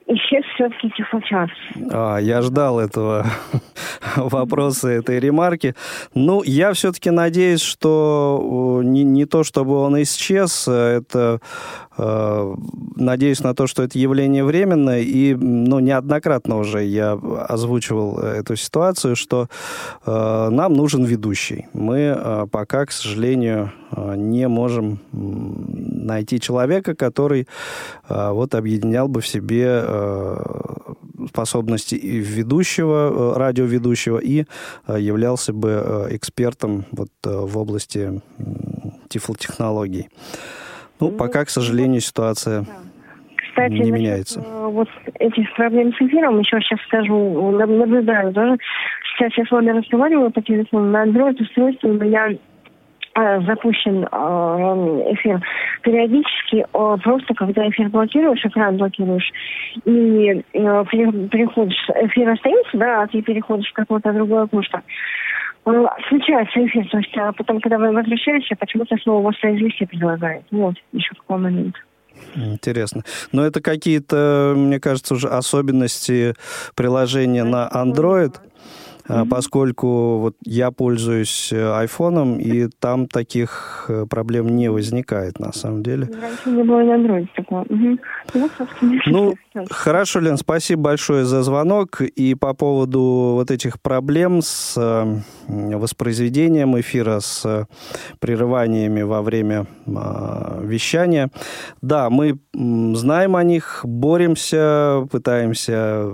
исчез 0.08 0.44
все-таки 0.54 0.90
тифлочас. 0.96 1.50
А, 1.92 2.18
я 2.18 2.42
ждал 2.42 2.80
этого 2.80 3.26
вопроса, 4.16 4.88
этой 4.88 5.20
ремарки. 5.20 5.74
Ну, 6.14 6.42
я 6.42 6.72
все-таки 6.72 7.10
надеюсь, 7.10 7.60
что 7.60 8.80
не, 8.84 9.04
не 9.04 9.26
то, 9.26 9.44
чтобы 9.44 9.76
он 9.76 10.00
исчез, 10.02 10.66
это 10.66 11.18
Э, 11.18 11.38
надеюсь 11.98 13.40
на 13.40 13.54
то, 13.54 13.66
что 13.66 13.82
это 13.82 13.98
явление 13.98 14.44
временное, 14.44 15.00
и 15.00 15.34
ну, 15.34 15.80
неоднократно 15.80 16.58
уже 16.58 16.84
я 16.84 17.12
озвучивал 17.12 18.18
эту 18.18 18.56
ситуацию, 18.56 19.16
что 19.16 19.48
э, 20.06 20.48
нам 20.50 20.74
нужен 20.74 21.04
ведущий. 21.04 21.66
Мы 21.72 22.14
э, 22.16 22.46
пока, 22.50 22.86
к 22.86 22.92
сожалению, 22.92 23.72
э, 23.92 24.14
не 24.16 24.48
можем 24.48 25.00
найти 25.12 26.40
человека, 26.40 26.94
который 26.94 27.46
э, 28.08 28.30
вот 28.30 28.54
объединял 28.54 29.08
бы 29.08 29.20
в 29.20 29.26
себе 29.26 29.82
э, 29.82 30.36
способности 31.28 31.94
и 31.94 32.18
ведущего, 32.18 33.34
э, 33.34 33.38
радиоведущего, 33.38 34.18
и 34.18 34.44
э, 34.86 35.00
являлся 35.00 35.52
бы 35.52 36.06
экспертом 36.10 36.84
вот 36.92 37.10
в 37.22 37.58
области 37.58 38.20
тифлотехнологий. 39.08 40.08
Ну, 41.00 41.10
ну, 41.10 41.16
пока, 41.16 41.44
к 41.44 41.50
сожалению, 41.50 42.00
ситуация 42.00 42.64
Кстати, 43.36 43.72
не 43.72 43.90
меняется. 43.90 44.40
Вот 44.40 44.88
этих 45.18 45.54
проблем 45.54 45.92
с 45.94 46.00
эфиром, 46.00 46.38
еще 46.40 46.60
сейчас 46.60 46.80
скажу, 46.82 47.50
наблюдаю 47.50 48.32
тоже. 48.32 48.56
Сейчас 49.16 49.36
я 49.36 49.44
с 49.44 49.50
вами 49.50 49.70
разговариваю 49.70 50.30
по 50.30 50.42
телефону 50.42 50.90
на 50.90 51.04
Android 51.04 51.40
устройстве, 51.42 51.90
у 51.90 51.94
меня 51.94 52.30
запущен 53.14 54.04
эфир 54.04 55.40
периодически, 55.82 56.64
просто 57.02 57.34
когда 57.34 57.68
эфир 57.68 57.88
блокируешь, 57.88 58.44
экран 58.44 58.76
блокируешь, 58.76 59.32
и 59.84 60.44
переходишь, 60.52 61.90
эфир 61.96 62.28
остается, 62.28 62.78
да, 62.78 63.02
а 63.02 63.06
ты 63.08 63.20
переходишь 63.22 63.70
в 63.70 63.72
какое-то 63.72 64.12
другое 64.12 64.42
окошко, 64.44 64.82
случается 66.08 66.66
эфир, 66.66 66.88
то 66.88 66.98
есть 66.98 67.16
а 67.16 67.32
потом, 67.32 67.60
когда 67.60 67.78
вы 67.78 67.92
возвращаетесь, 67.92 68.56
почему-то 68.58 68.96
снова 68.98 69.28
воспроизвести 69.28 69.86
предлагает. 69.86 70.44
Вот, 70.50 70.76
еще 70.92 71.14
какой 71.14 71.38
момент. 71.38 71.76
Интересно. 72.34 73.02
Но 73.32 73.44
это 73.44 73.60
какие-то, 73.60 74.54
мне 74.56 74.80
кажется, 74.80 75.14
уже 75.14 75.28
особенности 75.28 76.34
приложения 76.74 77.44
на 77.44 77.68
Android 77.72 78.34
mm-hmm. 79.08 79.28
поскольку 79.28 80.18
вот 80.18 80.36
я 80.44 80.70
пользуюсь 80.70 81.52
э, 81.52 81.72
айфоном, 81.72 82.38
и 82.38 82.68
там 82.68 83.06
таких 83.06 83.86
э, 83.88 84.06
проблем 84.08 84.56
не 84.56 84.70
возникает 84.70 85.38
на 85.38 85.52
самом 85.52 85.82
деле. 85.82 86.08
Раньше 86.20 86.50
не 86.50 86.62
было 86.62 86.80
Android 86.82 87.28
такого. 87.34 87.62
Угу. 87.62 87.98
Ну, 89.06 89.34
хорошо, 89.70 90.20
Лен, 90.20 90.36
спасибо 90.36 90.82
большое 90.82 91.24
за 91.24 91.42
звонок. 91.42 92.00
И 92.00 92.34
по 92.34 92.54
поводу 92.54 93.00
вот 93.34 93.50
этих 93.50 93.80
проблем 93.80 94.40
с 94.42 94.76
воспроизведением 95.46 96.78
эфира, 96.78 97.20
с 97.20 97.66
прерываниями 98.20 99.02
во 99.02 99.22
время 99.22 99.66
э, 99.86 100.60
вещания. 100.62 101.30
Да, 101.82 102.10
мы 102.10 102.38
знаем 102.52 103.36
о 103.36 103.44
них, 103.44 103.80
боремся, 103.84 105.06
пытаемся 105.10 106.12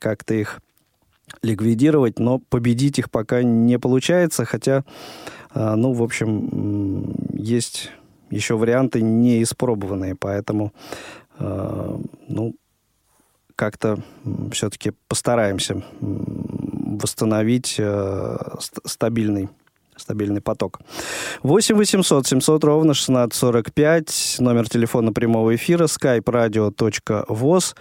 как-то 0.00 0.34
их 0.34 0.60
ликвидировать, 1.44 2.18
но 2.18 2.38
победить 2.38 2.98
их 2.98 3.10
пока 3.10 3.42
не 3.42 3.78
получается, 3.78 4.44
хотя, 4.44 4.84
а, 5.50 5.76
ну, 5.76 5.92
в 5.92 6.02
общем, 6.02 7.14
есть 7.34 7.90
еще 8.30 8.56
варианты 8.56 9.02
не 9.02 9.42
испробованные, 9.42 10.14
поэтому, 10.16 10.72
а, 11.38 12.00
ну, 12.28 12.54
как-то 13.56 13.98
все-таки 14.50 14.92
постараемся 15.06 15.82
восстановить 16.00 17.76
а, 17.78 18.58
стабильный 18.84 19.48
стабильный 19.96 20.40
поток. 20.40 20.80
8 21.44 21.76
800 21.76 22.26
700 22.26 22.64
ровно 22.64 22.92
1645, 22.92 24.36
номер 24.40 24.68
телефона 24.68 25.12
прямого 25.12 25.54
эфира, 25.54 25.84
skype 25.84 26.24
radio.voz. 26.24 27.76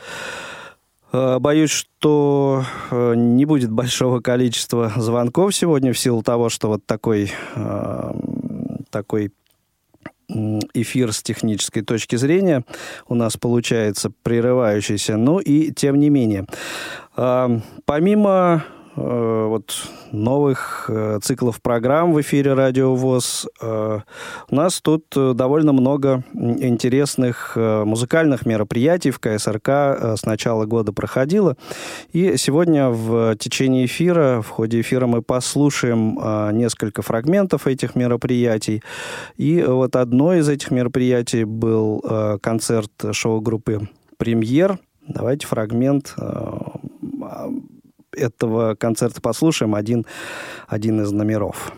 Э, 1.14 1.38
боюсь, 1.40 1.70
что 1.70 2.66
э, 2.90 3.14
не 3.16 3.46
будет 3.46 3.72
большого 3.72 4.20
количества 4.20 4.92
звонков 4.98 5.54
сегодня 5.56 5.94
в 5.94 6.00
силу 6.00 6.24
того, 6.24 6.50
что 6.50 6.68
вот 6.70 6.86
такой, 6.86 7.32
э, 7.56 8.12
такой 8.90 9.32
эфир 10.74 11.14
с 11.14 11.22
технической 11.22 11.84
точки 11.84 12.16
зрения 12.16 12.64
у 13.08 13.14
нас 13.14 13.38
получается 13.38 14.12
прерывающийся. 14.24 15.16
Ну 15.18 15.38
и 15.40 15.72
тем 15.72 16.00
не 16.00 16.10
менее. 16.10 16.48
Помимо 17.14 18.64
Э, 18.96 19.46
вот 19.48 19.74
новых 20.12 20.86
э, 20.88 21.20
циклов 21.22 21.62
программ 21.62 22.14
в 22.14 22.22
эфире 22.22 22.54
Радио 22.54 22.94
ВОЗ. 22.96 23.48
Э, 23.62 24.02
у 24.50 24.56
нас 24.56 24.82
тут 24.82 25.06
довольно 25.14 25.74
много 25.74 26.24
интересных 26.34 27.56
музыкальных 27.56 28.46
мероприятий 28.46 29.12
в 29.12 29.20
КСРК 29.20 29.70
с 30.18 30.26
начала 30.26 30.66
года 30.66 30.94
проходило. 30.94 31.58
И 32.12 32.38
сегодня 32.38 32.90
в 32.90 33.36
течение 33.38 33.86
эфира, 33.86 34.42
в 34.42 34.50
ходе 34.50 34.82
эфира 34.82 35.08
мы 35.08 35.22
послушаем 35.22 36.20
несколько 36.56 37.02
фрагментов 37.02 37.68
этих 37.68 37.96
мероприятий. 37.96 38.84
И 39.38 39.64
вот 39.64 39.96
одно 39.96 40.34
из 40.36 40.48
этих 40.50 40.72
мероприятий 40.72 41.44
был 41.44 42.04
концерт 42.42 42.92
шоу-группы 43.12 43.90
«Премьер». 44.18 44.78
Давайте 45.08 45.48
фрагмент 45.48 46.16
этого 48.16 48.76
концерта 48.76 49.22
послушаем 49.22 49.76
один, 49.76 50.06
один 50.68 51.02
из 51.02 51.12
номеров. 51.12 51.74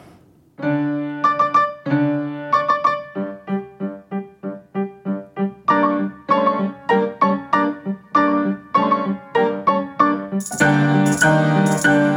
напутал 11.76 12.15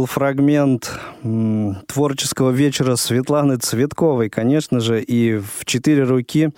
был 0.00 0.06
фрагмент 0.06 0.98
м, 1.22 1.76
творческого 1.86 2.52
вечера 2.52 2.96
Светланы 2.96 3.58
Цветковой, 3.58 4.30
конечно 4.30 4.80
же, 4.80 5.02
и 5.02 5.36
в 5.36 5.66
четыре 5.66 6.04
руки 6.04 6.52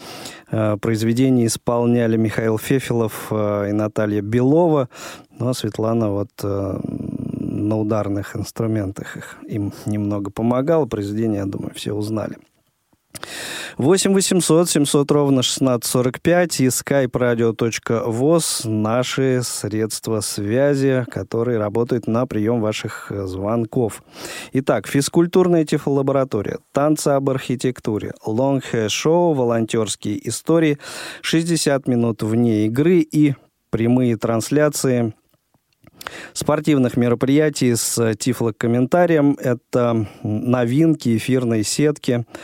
э, 0.52 0.76
произведение 0.76 1.46
исполняли 1.46 2.16
Михаил 2.16 2.56
Фефилов 2.56 3.32
э, 3.32 3.70
и 3.70 3.72
Наталья 3.72 4.22
Белова. 4.22 4.88
Ну, 5.40 5.48
а 5.48 5.54
Светлана 5.54 6.10
вот 6.10 6.30
э, 6.44 6.80
на 7.40 7.76
ударных 7.80 8.36
инструментах 8.36 9.16
их, 9.16 9.36
им 9.48 9.72
немного 9.86 10.30
помогала. 10.30 10.86
Произведение, 10.86 11.38
я 11.38 11.46
думаю, 11.46 11.72
все 11.74 11.92
узнали. 11.92 12.36
8 13.78 14.14
800 14.14 14.68
700 14.68 15.10
ровно 15.10 15.40
1645 15.40 16.60
и 16.60 16.66
skype-radio.voz 16.66 18.68
наши 18.68 19.40
средства 19.42 20.20
связи, 20.20 21.06
которые 21.10 21.58
работают 21.58 22.06
на 22.06 22.26
прием 22.26 22.60
ваших 22.60 23.10
э, 23.10 23.26
звонков. 23.26 24.02
Итак, 24.52 24.86
физкультурная 24.86 25.64
тифлолаборатория, 25.64 26.58
танцы 26.72 27.08
об 27.08 27.30
архитектуре, 27.30 28.12
лонг-шоу, 28.24 29.34
волонтерские 29.34 30.28
истории, 30.28 30.78
60 31.22 31.88
минут 31.88 32.22
вне 32.22 32.66
игры 32.66 33.00
и 33.00 33.34
прямые 33.70 34.16
трансляции 34.16 35.14
спортивных 36.32 36.96
мероприятий 36.96 37.74
с 37.74 38.14
тифлокомментарием. 38.16 39.36
Это 39.40 40.06
новинки 40.22 41.16
эфирной 41.16 41.62
сетки– 41.62 42.26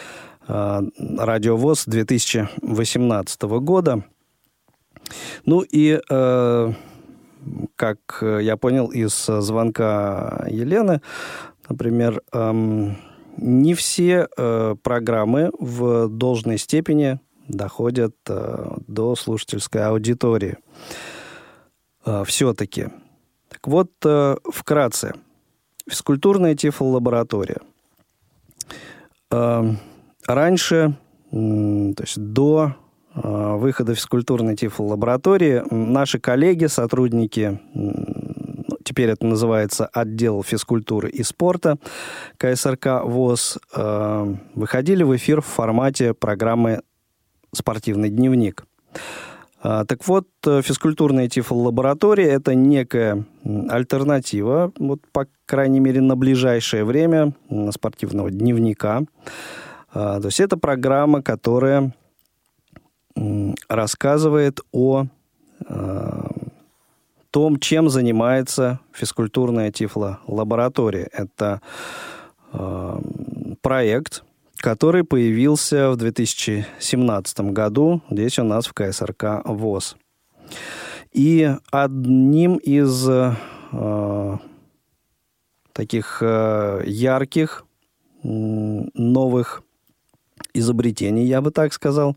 радиовоз 0.49 1.85
2018 1.87 3.43
года. 3.61 4.03
Ну 5.45 5.61
и, 5.61 6.01
э, 6.09 6.73
как 7.77 7.99
я 8.23 8.57
понял 8.57 8.87
из 8.87 9.27
звонка 9.27 10.47
Елены, 10.49 11.03
например, 11.69 12.23
эм, 12.33 12.97
не 13.37 13.75
все 13.75 14.27
э, 14.37 14.75
программы 14.83 15.53
в 15.59 16.09
должной 16.09 16.59
степени 16.59 17.21
доходят 17.47 18.15
до 18.27 19.17
слушательской 19.17 19.83
аудитории. 19.83 20.59
Все-таки. 22.27 22.89
Так 23.49 23.67
вот, 23.67 23.91
вкратце. 24.53 25.15
Физкультурная 25.89 26.55
тифлолаборатория. 26.55 27.63
Раньше, 30.29 30.95
то 31.31 32.03
есть 32.03 32.19
до 32.19 32.77
а, 33.15 33.57
выхода 33.57 33.95
физкультурной 33.95 34.57
тифлолаборатории, 34.57 35.63
наши 35.71 36.19
коллеги, 36.19 36.67
сотрудники, 36.67 37.59
ну, 37.73 38.77
теперь 38.85 39.09
это 39.09 39.25
называется 39.25 39.87
отдел 39.87 40.43
физкультуры 40.43 41.09
и 41.09 41.23
спорта 41.23 41.79
КСРК 42.37 43.05
ВОЗ, 43.05 43.59
а, 43.75 44.37
выходили 44.55 45.03
в 45.03 45.17
эфир 45.17 45.41
в 45.41 45.47
формате 45.47 46.13
программы 46.13 46.83
«Спортивный 47.55 48.11
дневник». 48.11 48.67
А, 49.63 49.87
так 49.87 50.07
вот, 50.07 50.29
физкультурная 50.45 51.31
тифлолаборатория– 51.31 52.27
это 52.33 52.55
некая 52.55 53.25
альтернатива, 53.71 54.73
вот, 54.79 55.01
по 55.11 55.27
крайней 55.47 55.81
мере, 55.81 56.03
на 56.03 56.17
ближайшее 56.17 56.85
время 56.85 57.33
спортивного 57.71 58.31
дневника– 58.31 59.05
то 59.99 60.27
есть 60.27 60.41
это 60.41 60.57
программа, 60.57 61.23
которая 61.23 61.93
рассказывает 63.69 64.61
о 64.73 65.07
а, 65.67 66.31
том, 67.31 67.59
чем 67.59 67.89
занимается 67.89 68.81
физкультурная 68.93 69.71
тифлолаборатория. 69.71 71.09
Это 71.13 71.61
а, 72.53 73.01
проект, 73.61 74.25
который 74.57 75.05
появился 75.05 75.91
в 75.91 75.97
2017 75.97 77.41
году 77.41 78.03
здесь 78.11 78.39
у 78.39 78.45
нас 78.45 78.67
в 78.67 78.73
КСРК 78.73 79.43
ВОЗ. 79.45 79.97
И 81.13 81.51
одним 81.71 82.57
из 82.57 83.09
э, 83.09 84.37
таких 85.73 86.19
э, 86.21 86.83
ярких 86.87 87.65
новых 88.23 89.63
изобретений, 90.55 91.25
я 91.27 91.41
бы 91.41 91.51
так 91.51 91.73
сказал, 91.73 92.17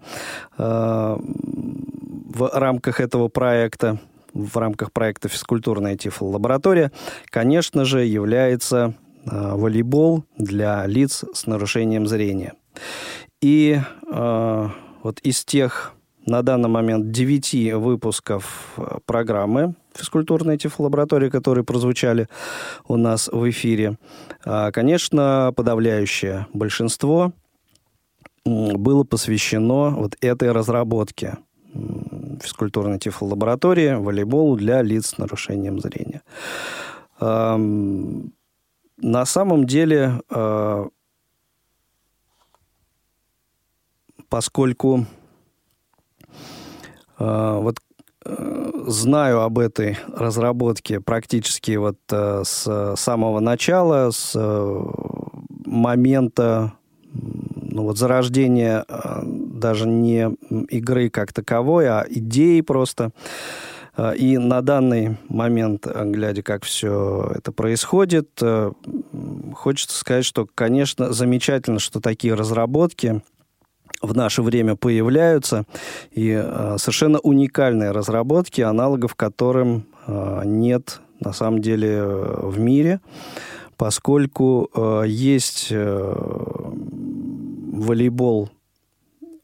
э, 0.58 1.18
в 1.18 2.50
рамках 2.54 3.00
этого 3.00 3.28
проекта, 3.28 4.00
в 4.34 4.58
рамках 4.58 4.92
проекта 4.92 5.28
«Физкультурная 5.28 5.98
тифлолаборатория», 5.98 6.92
конечно 7.30 7.86
же, 7.86 8.06
является 8.06 8.94
э, 9.26 9.56
волейбол 9.56 10.24
для 10.38 10.86
лиц 10.88 11.24
с 11.34 11.48
нарушением 11.48 12.08
зрения. 12.08 12.54
И 13.42 13.80
э, 14.12 14.70
вот 15.04 15.20
из 15.20 15.44
тех 15.44 15.94
на 16.26 16.44
данный 16.44 16.70
момент 16.70 17.12
девяти 17.12 17.74
выпусков 17.74 18.78
программы 19.06 19.74
физкультурной 19.96 20.58
тифлолаборатории, 20.58 21.30
которые 21.30 21.66
прозвучали 21.66 22.30
у 22.88 22.96
нас 22.96 23.28
в 23.28 23.50
эфире, 23.50 23.98
конечно, 24.72 25.52
подавляющее 25.56 26.46
большинство 26.54 27.34
было 28.46 29.04
посвящено 29.04 29.92
вот 29.92 30.16
этой 30.22 30.52
разработке 30.52 31.38
физкультурной 32.42 33.00
тифлолаборатории 33.00 33.94
волейболу 33.96 34.58
для 34.58 34.82
лиц 34.82 35.08
с 35.08 35.18
нарушением 35.18 35.80
зрения. 35.80 36.22
На 39.02 39.26
самом 39.26 39.66
деле, 39.66 40.22
а, 40.30 40.88
поскольку 44.30 45.08
а, 47.18 47.60
вот 47.60 47.80
э, 48.26 48.72
знаю 48.88 49.42
об 49.42 49.58
этой 49.58 49.98
разработке 50.16 51.00
практически 51.00 51.76
вот 51.78 51.98
э, 52.12 52.44
с 52.46 52.96
самого 52.96 53.40
начала, 53.40 54.12
с 54.12 54.34
э, 54.36 54.84
момента 55.66 56.74
ну, 57.72 57.84
вот 57.84 57.98
зарождение 57.98 58.84
э, 58.88 59.22
даже 59.24 59.88
не 59.88 60.30
игры 60.70 61.10
как 61.10 61.34
таковой, 61.34 61.88
а 61.88 62.06
идеи 62.08 62.62
просто. 62.62 63.12
Э, 63.96 64.14
и 64.16 64.38
на 64.38 64.62
данный 64.62 65.18
момент, 65.30 65.88
э, 65.88 66.04
глядя, 66.06 66.44
как 66.44 66.66
все 66.66 67.32
это 67.34 67.52
происходит, 67.54 68.42
хочется 69.56 69.98
сказать, 69.98 70.26
что, 70.26 70.48
конечно, 70.54 71.14
замечательно, 71.14 71.80
что 71.80 72.02
такие 72.02 72.34
разработки 72.34 73.22
в 74.02 74.16
наше 74.16 74.42
время 74.42 74.76
появляются, 74.76 75.66
и 76.12 76.32
совершенно 76.78 77.20
уникальные 77.20 77.92
разработки, 77.92 78.62
аналогов 78.62 79.14
которым 79.14 79.86
нет 80.08 81.02
на 81.20 81.34
самом 81.34 81.62
деле 81.62 82.04
в 82.04 82.58
мире, 82.58 83.00
поскольку 83.78 84.72
есть 85.06 85.72
волейбол 87.82 88.50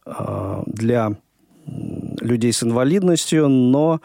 а, 0.06 0.64
для 0.66 1.12
людей 1.66 2.54
с 2.54 2.64
инвалидностью, 2.64 3.48
но 3.48 4.00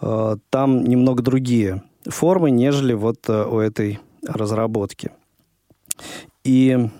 а, 0.00 0.36
там 0.50 0.84
немного 0.84 1.22
другие 1.22 1.82
формы, 2.06 2.50
нежели 2.50 2.94
вот 2.94 3.18
а, 3.28 3.46
у 3.46 3.58
этой 3.58 4.00
разработки. 4.26 5.10
И, 6.44 6.90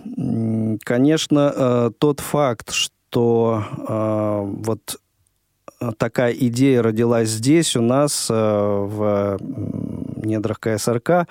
конечно, 0.83 1.91
тот 1.99 2.19
факт, 2.19 2.71
что 2.71 3.63
вот 4.41 4.99
такая 5.97 6.33
идея 6.33 6.81
родилась 6.81 7.29
здесь 7.29 7.75
у 7.75 7.81
нас 7.81 8.27
в 8.27 9.37
недрах 10.23 10.59
КСРК, 10.59 11.27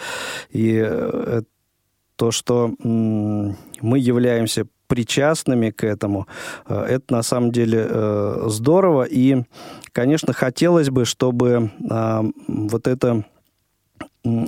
и 0.50 0.80
э, 0.84 1.42
то, 2.16 2.30
что 2.30 2.72
мы 2.78 3.98
являемся 3.98 4.66
причастными 4.86 5.70
к 5.70 5.84
этому. 5.84 6.26
Э, 6.66 6.82
это 6.82 7.14
на 7.14 7.22
самом 7.22 7.52
деле 7.52 7.86
э, 7.88 8.44
здорово. 8.46 9.04
И, 9.04 9.44
конечно, 9.92 10.32
хотелось 10.32 10.90
бы, 10.90 11.04
чтобы 11.04 11.70
а, 11.90 12.24
вот 12.48 12.86
эта 12.86 13.24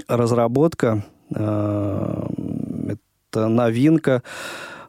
разработка, 0.08 1.04
э, 1.34 2.26
эта 2.88 3.48
новинка, 3.48 4.22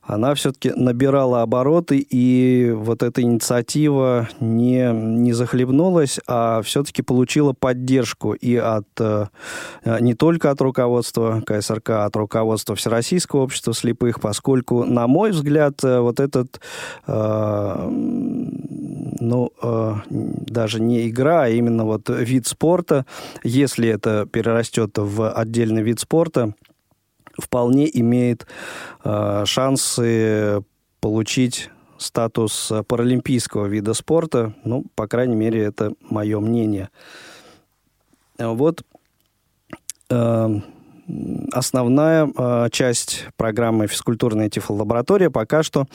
она 0.07 0.33
все-таки 0.35 0.71
набирала 0.71 1.41
обороты, 1.41 1.99
и 1.99 2.71
вот 2.71 3.03
эта 3.03 3.21
инициатива 3.21 4.29
не, 4.39 4.89
не 4.93 5.33
захлебнулась, 5.33 6.19
а 6.27 6.61
все-таки 6.61 7.01
получила 7.01 7.51
поддержку 7.51 8.31
и 8.31 8.55
от 8.55 8.87
э, 8.99 9.25
не 9.99 10.13
только 10.13 10.49
от 10.49 10.61
руководства 10.61 11.43
КСРК, 11.45 11.89
а 11.89 12.05
от 12.05 12.15
руководства 12.15 12.75
Всероссийского 12.75 13.41
общества 13.41 13.73
слепых, 13.73 14.21
поскольку, 14.21 14.85
на 14.85 15.07
мой 15.07 15.31
взгляд, 15.31 15.83
э, 15.83 15.99
вот 15.99 16.21
этот, 16.21 16.61
э, 17.05 17.87
ну, 19.19 19.51
э, 19.61 19.93
даже 20.09 20.81
не 20.81 21.09
игра, 21.09 21.43
а 21.43 21.49
именно 21.49 21.83
вот 21.83 22.09
вид 22.09 22.47
спорта, 22.47 23.05
если 23.43 23.89
это 23.89 24.25
перерастет 24.25 24.91
в 24.97 25.29
отдельный 25.29 25.83
вид 25.83 25.99
спорта, 25.99 26.53
вполне 27.39 27.89
имеет 27.99 28.47
э, 29.03 29.43
шансы 29.45 30.63
получить 30.99 31.69
статус 31.97 32.71
паралимпийского 32.87 33.65
вида 33.65 33.93
спорта. 33.93 34.53
Ну, 34.63 34.85
по 34.95 35.07
крайней 35.07 35.35
мере, 35.35 35.63
это 35.63 35.93
мое 36.09 36.39
мнение. 36.39 36.89
Вот 38.37 38.83
э, 40.09 40.59
основная 41.51 42.27
э, 42.27 42.67
часть 42.71 43.25
программы 43.35 43.87
«Физкультурная 43.87 44.49
тифлолаборатория» 44.49 45.29
пока 45.29 45.63
что 45.63 45.87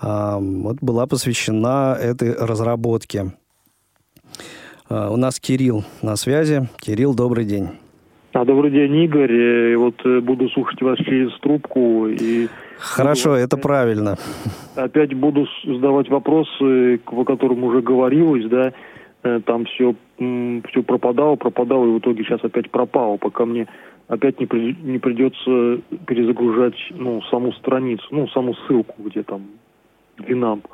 э, 0.00 0.36
вот 0.40 0.78
была 0.80 1.06
посвящена 1.06 1.96
этой 2.00 2.34
разработке. 2.34 3.32
Э, 4.88 5.08
у 5.10 5.16
нас 5.16 5.40
Кирилл 5.40 5.84
на 6.02 6.16
связи. 6.16 6.68
Кирилл, 6.78 7.14
добрый 7.14 7.44
день. 7.44 7.70
А, 8.32 8.44
добрый 8.44 8.70
день, 8.70 8.94
Игорь. 8.94 9.76
Вот 9.76 9.94
э, 10.04 10.20
буду 10.20 10.48
слушать 10.50 10.80
вас 10.82 10.98
через 10.98 11.36
трубку. 11.40 12.06
И 12.06 12.46
Хорошо, 12.78 13.34
это 13.34 13.56
правильно. 13.56 14.16
Опять 14.76 15.14
буду 15.14 15.48
задавать 15.64 16.08
вопросы, 16.08 17.00
о 17.06 17.24
которых 17.24 17.58
уже 17.58 17.82
говорилось, 17.82 18.44
да. 18.46 18.72
Э, 19.24 19.40
там 19.44 19.64
все, 19.64 19.96
все 20.16 20.82
пропадало, 20.84 21.34
пропадало, 21.34 21.86
и 21.86 21.90
в 21.90 21.98
итоге 21.98 22.22
сейчас 22.22 22.44
опять 22.44 22.70
пропало, 22.70 23.16
пока 23.16 23.44
мне 23.46 23.66
опять 24.06 24.38
не, 24.38 24.46
при, 24.46 24.76
не 24.80 24.98
придется 24.98 25.80
перезагружать 26.06 26.76
ну, 26.90 27.22
саму 27.30 27.52
страницу, 27.54 28.06
ну, 28.12 28.28
саму 28.28 28.54
ссылку, 28.54 28.94
где 28.98 29.24
там 29.24 29.42
Винамп. 30.18 30.68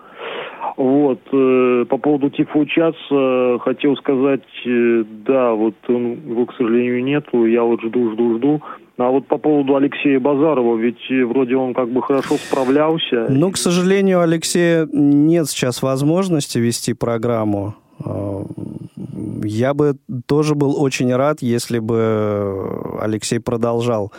Вот, 0.77 1.21
э, 1.33 1.85
по 1.89 1.97
поводу 1.97 2.29
Тифучаса 2.29 2.97
э, 3.11 3.59
хотел 3.61 3.97
сказать, 3.97 4.43
э, 4.67 5.05
да, 5.27 5.53
вот 5.53 5.75
он, 5.89 6.13
его, 6.29 6.45
к 6.45 6.55
сожалению, 6.55 7.03
нету, 7.03 7.47
я 7.47 7.63
вот 7.63 7.81
жду, 7.81 8.13
жду, 8.13 8.37
жду. 8.37 8.63
А 8.99 9.11
вот 9.11 9.27
по 9.27 9.39
поводу 9.39 9.77
Алексея 9.77 10.21
Базарова, 10.21 10.77
ведь 10.77 10.99
вроде 11.09 11.57
он 11.57 11.75
как 11.75 11.91
бы 11.91 12.03
хорошо 12.03 12.37
справлялся. 12.37 13.27
Ну, 13.29 13.51
к 13.51 13.57
сожалению, 13.57 14.21
Алексея 14.21 14.89
нет 14.91 15.49
сейчас 15.49 15.83
возможности 15.83 16.59
вести 16.59 16.95
программу. 16.95 17.75
Я 18.05 19.75
бы 19.75 19.97
тоже 20.27 20.55
был 20.55 20.81
очень 20.81 21.15
рад, 21.15 21.41
если 21.41 21.79
бы 21.79 22.99
Алексей 23.01 23.39
продолжал 23.39 24.13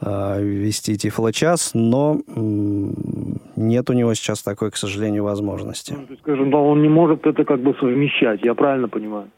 э, 0.00 0.42
вести 0.42 0.96
Тифлочас, 0.96 1.72
но 1.74 2.20
нет 3.56 3.90
у 3.90 3.92
него 3.92 4.14
сейчас 4.14 4.42
такой, 4.42 4.70
к 4.70 4.76
сожалению, 4.76 5.24
возможности. 5.24 5.96
Ну, 6.08 6.16
скажем, 6.20 6.50
да, 6.50 6.58
он 6.58 6.82
не 6.82 6.88
может 6.88 7.26
это 7.26 7.44
как 7.44 7.60
бы 7.60 7.74
совмещать, 7.80 8.40
я 8.42 8.54
правильно 8.54 8.88
понимаю? 8.88 9.30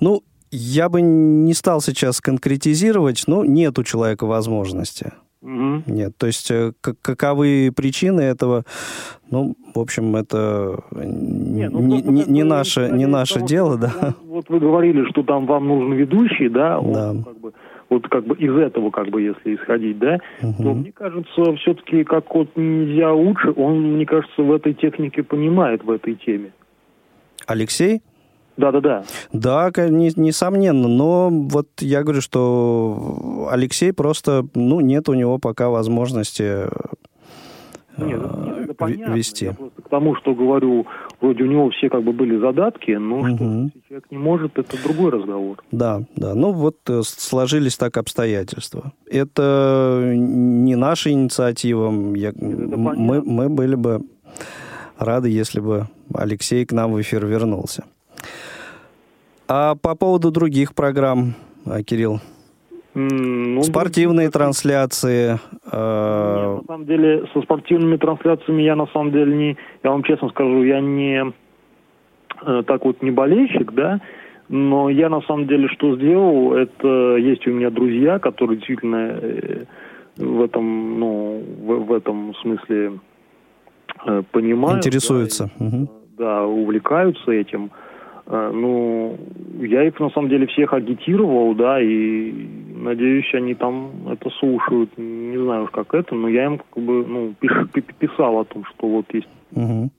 Ну, 0.00 0.22
я 0.50 0.88
бы 0.88 1.00
не 1.02 1.54
стал 1.54 1.80
сейчас 1.80 2.20
конкретизировать, 2.20 3.24
но 3.26 3.44
нет 3.44 3.78
у 3.78 3.82
человека 3.82 4.26
возможности. 4.26 5.12
Угу. 5.40 5.82
Нет, 5.86 6.16
то 6.16 6.26
есть 6.26 6.50
э, 6.50 6.72
каковы 6.80 7.72
причины 7.74 8.22
этого, 8.22 8.64
ну, 9.30 9.54
в 9.72 9.78
общем, 9.78 10.16
это 10.16 10.82
не, 10.90 11.68
ну, 11.68 11.80
не, 11.80 12.02
не, 12.02 12.24
не 12.24 12.42
наше, 12.42 12.90
не 12.90 13.06
наше 13.06 13.34
того, 13.34 13.46
дело, 13.46 13.78
да. 13.78 14.14
Вот 14.24 14.48
вы 14.48 14.58
говорили, 14.58 15.08
что 15.10 15.22
там 15.22 15.46
вам 15.46 15.68
нужен 15.68 15.92
ведущий, 15.92 16.48
да, 16.48 16.80
да. 16.84 17.10
Он, 17.10 17.22
как 17.22 17.38
бы, 17.38 17.52
вот 17.88 18.08
как 18.08 18.26
бы 18.26 18.34
из 18.36 18.54
этого, 18.56 18.90
как 18.90 19.10
бы, 19.10 19.22
если 19.22 19.54
исходить, 19.54 19.98
да, 19.98 20.18
угу. 20.42 20.62
то 20.62 20.74
мне 20.74 20.92
кажется, 20.92 21.56
все-таки 21.56 22.02
как 22.02 22.34
вот 22.34 22.56
нельзя 22.56 23.12
лучше, 23.12 23.52
он, 23.52 23.94
мне 23.94 24.06
кажется, 24.06 24.42
в 24.42 24.52
этой 24.52 24.74
технике 24.74 25.22
понимает, 25.22 25.84
в 25.84 25.90
этой 25.90 26.16
теме. 26.16 26.52
Алексей? 27.46 28.02
Да, 28.58 28.72
да. 28.72 29.04
Да, 29.32 29.70
несомненно. 29.76 30.88
Но 30.88 31.30
вот 31.30 31.68
я 31.80 32.02
говорю, 32.02 32.20
что 32.20 33.48
Алексей 33.50 33.92
просто, 33.92 34.46
ну, 34.54 34.80
нет 34.80 35.08
у 35.08 35.14
него 35.14 35.38
пока 35.38 35.68
возможности 35.68 36.66
э, 36.66 36.68
нет, 37.98 38.20
нет, 38.20 38.70
это 38.70 38.86
вести. 39.12 39.46
Я 39.46 39.52
просто 39.52 39.82
к 39.82 39.88
тому, 39.88 40.16
что 40.16 40.34
говорю, 40.34 40.86
вроде 41.20 41.44
у 41.44 41.46
него 41.46 41.70
все 41.70 41.88
как 41.88 42.02
бы 42.02 42.12
были 42.12 42.36
задатки, 42.38 42.90
но 42.92 43.18
угу. 43.18 43.70
что 43.70 43.88
человек 43.88 44.04
не 44.10 44.18
может, 44.18 44.58
это 44.58 44.76
другой 44.82 45.12
разговор. 45.12 45.62
Да, 45.70 46.02
да. 46.16 46.34
Ну 46.34 46.52
вот 46.52 46.78
э, 46.88 47.02
сложились 47.04 47.76
так 47.76 47.96
обстоятельства. 47.96 48.92
Это 49.10 50.12
не 50.14 50.74
наша 50.74 51.10
инициатива. 51.10 51.90
Я, 52.16 52.32
нет, 52.34 52.76
мы, 52.76 53.22
мы 53.22 53.48
были 53.48 53.76
бы 53.76 54.00
рады, 54.98 55.28
если 55.28 55.60
бы 55.60 55.86
Алексей 56.12 56.64
к 56.64 56.72
нам 56.72 56.92
в 56.92 57.00
эфир 57.00 57.24
вернулся. 57.24 57.84
А 59.48 59.74
по 59.76 59.94
поводу 59.94 60.30
других 60.30 60.74
программ, 60.74 61.34
а, 61.64 61.82
Кирилл? 61.82 62.20
Ну, 62.94 63.62
Спортивные 63.62 64.26
ну, 64.26 64.32
трансляции. 64.32 65.38
Э... 65.70 66.36
Нет, 66.36 66.62
на 66.62 66.66
самом 66.66 66.86
деле, 66.86 67.26
со 67.32 67.40
спортивными 67.42 67.96
трансляциями 67.96 68.62
я 68.62 68.76
на 68.76 68.86
самом 68.88 69.12
деле 69.12 69.36
не, 69.36 69.56
я 69.84 69.90
вам 69.90 70.02
честно 70.02 70.28
скажу, 70.30 70.62
я 70.64 70.80
не 70.80 71.32
э, 72.44 72.62
так 72.66 72.84
вот 72.84 73.00
не 73.02 73.10
болельщик, 73.10 73.72
да, 73.72 74.00
но 74.48 74.90
я 74.90 75.08
на 75.08 75.20
самом 75.22 75.46
деле 75.46 75.68
что 75.68 75.96
сделал, 75.96 76.54
это 76.54 77.16
есть 77.16 77.46
у 77.46 77.50
меня 77.50 77.70
друзья, 77.70 78.18
которые 78.18 78.56
действительно 78.56 79.10
э, 79.12 79.64
в 80.16 80.42
этом, 80.42 80.98
ну, 80.98 81.42
в, 81.60 81.86
в 81.86 81.92
этом 81.92 82.34
смысле 82.42 82.98
э, 84.06 84.22
понимают. 84.32 84.84
Интересуются. 84.84 85.50
Да, 85.58 85.66
угу. 85.66 85.90
да, 86.18 86.46
увлекаются 86.46 87.30
этим. 87.30 87.66
Э, 87.66 87.87
ну, 88.30 89.18
я 89.60 89.84
их 89.84 89.98
на 90.00 90.10
самом 90.10 90.28
деле 90.28 90.46
всех 90.46 90.72
агитировал, 90.72 91.54
да, 91.54 91.80
и 91.80 92.32
надеюсь, 92.78 93.32
они 93.34 93.54
там 93.54 93.90
это 94.10 94.30
слушают. 94.38 94.90
Не 94.96 95.38
знаю 95.38 95.64
уж 95.64 95.70
как 95.70 95.94
это, 95.94 96.14
но 96.14 96.28
я 96.28 96.46
им 96.46 96.58
как 96.58 96.82
бы, 96.82 97.04
ну, 97.06 97.34
пиш, 97.40 97.52
писал 97.98 98.38
о 98.38 98.44
том, 98.44 98.64
что 98.64 98.86
вот 98.86 99.06
есть. 99.12 99.28
Угу. 99.52 99.90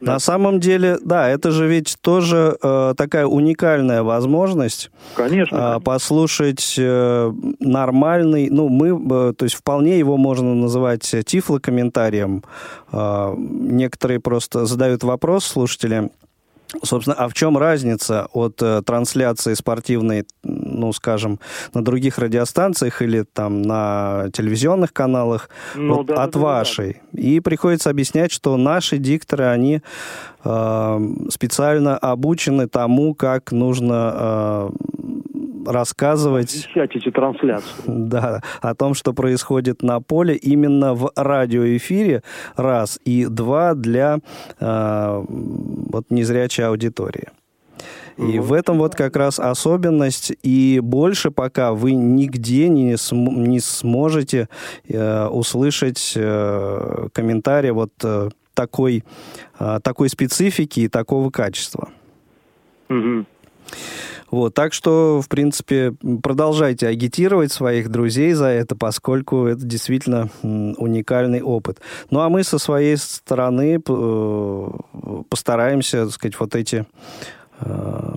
Да. 0.00 0.12
На 0.12 0.18
самом 0.18 0.60
деле, 0.60 0.98
да, 1.04 1.28
это 1.28 1.50
же 1.50 1.66
ведь 1.66 1.96
тоже 2.00 2.56
э, 2.62 2.94
такая 2.96 3.26
уникальная 3.26 4.02
возможность. 4.02 4.90
Конечно. 5.14 5.76
Э, 5.78 5.80
послушать 5.80 6.76
э, 6.78 7.32
нормальный, 7.60 8.50
ну, 8.50 8.68
мы, 8.68 8.88
э, 8.88 9.32
то 9.32 9.44
есть 9.44 9.56
вполне 9.56 9.98
его 9.98 10.16
можно 10.16 10.54
называть 10.54 11.14
тифлокомментарием. 11.24 12.42
Э, 12.92 13.34
некоторые 13.36 14.20
просто 14.20 14.66
задают 14.66 15.02
вопрос 15.02 15.44
слушатели, 15.44 16.10
Собственно, 16.82 17.16
а 17.16 17.28
в 17.28 17.34
чем 17.34 17.56
разница 17.56 18.28
от 18.32 18.60
э, 18.60 18.82
трансляции 18.84 19.54
спортивной, 19.54 20.26
ну, 20.42 20.92
скажем, 20.92 21.40
на 21.72 21.82
других 21.82 22.18
радиостанциях 22.18 23.00
или 23.00 23.22
там 23.22 23.62
на 23.62 24.26
телевизионных 24.34 24.92
каналах 24.92 25.48
ну, 25.74 25.96
вот, 25.96 26.06
да, 26.06 26.22
от 26.22 26.32
да, 26.32 26.38
вашей? 26.38 27.00
Да. 27.12 27.20
И 27.20 27.40
приходится 27.40 27.88
объяснять, 27.88 28.32
что 28.32 28.56
наши 28.58 28.98
дикторы, 28.98 29.46
они 29.46 29.80
э, 30.44 31.00
специально 31.30 31.96
обучены 31.96 32.68
тому, 32.68 33.14
как 33.14 33.50
нужно 33.50 34.12
э, 34.14 34.70
рассказывать... 35.68 36.54
Освещать 36.54 36.96
эти 36.96 37.10
трансляции. 37.10 37.82
Да, 37.86 38.42
о 38.60 38.74
том, 38.74 38.94
что 38.94 39.12
происходит 39.12 39.82
на 39.82 40.00
поле 40.00 40.34
именно 40.34 40.94
в 40.94 41.12
радиоэфире, 41.14 42.22
раз, 42.56 42.98
и 43.04 43.26
два, 43.26 43.74
для 43.74 44.18
э, 44.60 45.24
вот 45.28 46.06
незрячей 46.10 46.64
аудитории. 46.64 47.28
И 48.16 48.40
в 48.40 48.52
этом 48.52 48.78
вот 48.78 48.96
как 48.96 49.14
раз 49.16 49.38
особенность. 49.38 50.32
И 50.42 50.80
больше 50.82 51.30
пока 51.30 51.72
вы 51.72 51.92
нигде 51.92 52.68
не, 52.68 52.96
см- 52.96 53.38
не 53.38 53.60
сможете 53.60 54.48
э, 54.88 55.26
услышать 55.26 56.14
э, 56.16 57.08
комментарии 57.12 57.70
вот 57.70 57.92
э, 58.02 58.30
такой, 58.54 59.04
э, 59.60 59.78
такой 59.84 60.08
специфики 60.08 60.80
и 60.80 60.88
такого 60.88 61.30
качества. 61.30 61.90
Угу. 62.88 63.24
Вот, 64.30 64.54
так 64.54 64.72
что, 64.72 65.20
в 65.22 65.28
принципе, 65.28 65.94
продолжайте 66.22 66.86
агитировать 66.86 67.52
своих 67.52 67.90
друзей 67.90 68.32
за 68.32 68.46
это, 68.46 68.76
поскольку 68.76 69.46
это 69.46 69.64
действительно 69.64 70.28
уникальный 70.42 71.40
опыт. 71.40 71.80
Ну, 72.10 72.20
а 72.20 72.28
мы 72.28 72.44
со 72.44 72.58
своей 72.58 72.96
стороны 72.96 73.80
э, 73.86 74.68
постараемся, 75.28 76.04
так 76.04 76.12
сказать, 76.12 76.38
вот 76.38 76.54
эти 76.54 76.86
э, 77.60 78.14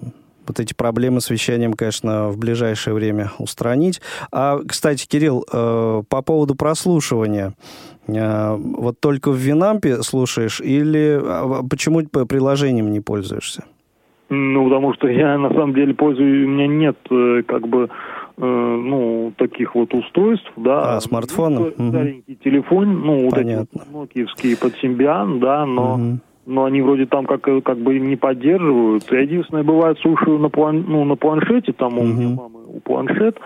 вот 0.48 0.60
эти 0.60 0.74
проблемы 0.74 1.22
с 1.22 1.30
вещанием, 1.30 1.74
конечно, 1.74 2.30
в 2.30 2.38
ближайшее 2.38 2.94
время 2.94 3.32
устранить. 3.38 4.02
А, 4.32 4.60
кстати, 4.68 5.08
Кирилл, 5.08 5.46
э, 5.52 6.04
по 6.10 6.22
поводу 6.22 6.56
прослушивания. 6.56 7.54
Вот 8.08 9.00
только 9.00 9.30
в 9.32 9.36
Винампе 9.36 10.02
слушаешь 10.04 10.60
или 10.60 11.22
а, 11.24 11.64
почему 11.70 12.04
приложением 12.04 12.92
не 12.92 13.00
пользуешься? 13.00 13.64
Ну, 14.34 14.64
потому 14.64 14.94
что 14.94 15.10
я 15.10 15.38
на 15.38 15.50
самом 15.50 15.74
деле 15.74 15.94
пользуюсь, 15.94 16.48
у 16.48 16.50
меня 16.50 16.66
нет 16.66 16.96
э, 17.10 17.44
как 17.46 17.68
бы 17.68 17.90
э, 18.38 18.42
ну, 18.42 19.34
таких 19.36 19.76
вот 19.76 19.94
устройств, 19.94 20.50
да. 20.56 20.96
А, 20.96 21.02
смартфоны? 21.02 21.72
Старенький 21.72 22.34
угу. 22.36 22.42
телефон, 22.42 23.02
ну, 23.02 23.26
вот 23.26 23.32
Понятно. 23.32 23.82
эти 23.84 23.94
нокиевские 23.94 24.56
под 24.56 24.74
Симбиан, 24.78 25.42
да, 25.42 25.66
но, 25.66 25.96
угу. 25.96 26.20
но 26.46 26.64
они 26.64 26.82
вроде 26.82 27.08
там 27.08 27.26
как, 27.26 27.42
как 27.42 27.78
бы 27.80 28.00
не 28.00 28.16
поддерживают. 28.16 29.04
Я 29.12 29.20
единственное, 29.20 29.64
бывает, 29.64 30.00
слушаю 30.00 30.40
на, 30.40 30.48
план, 30.48 30.86
ну, 30.88 31.04
на 31.04 31.18
планшете, 31.18 31.74
там 31.74 32.00
у 32.00 32.04
меня 32.04 32.30
мамы 32.30 32.62
у 32.74 32.80
планшет, 32.80 33.38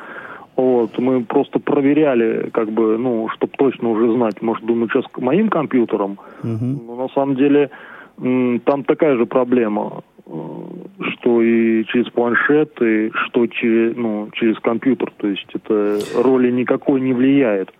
вот, 0.55 0.99
мы 0.99 1.23
просто 1.23 1.57
проверяли, 1.57 2.51
как 2.51 2.69
бы, 2.69 2.99
ну, 2.99 3.27
чтобы 3.29 3.53
точно 3.57 3.89
уже 3.89 4.13
знать, 4.13 4.39
может, 4.43 4.63
думаю, 4.63 4.87
сейчас 4.89 5.05
моим 5.17 5.49
компьютером, 5.49 6.19
но 6.43 6.95
на 6.95 7.07
самом 7.09 7.37
деле 7.37 7.71
там 8.17 8.83
такая 8.85 9.17
же 9.17 9.25
проблема. 9.25 10.03
Что 10.25 11.41
и 11.41 11.83
через 11.85 12.09
планшеты, 12.11 13.11
что 13.13 13.47
через, 13.47 13.95
ну, 13.95 14.29
через 14.33 14.57
компьютер. 14.59 15.11
То 15.17 15.27
есть 15.27 15.47
это 15.53 15.99
роли 16.15 16.51
никакой 16.51 17.01
не 17.01 17.13
влияет. 17.13 17.71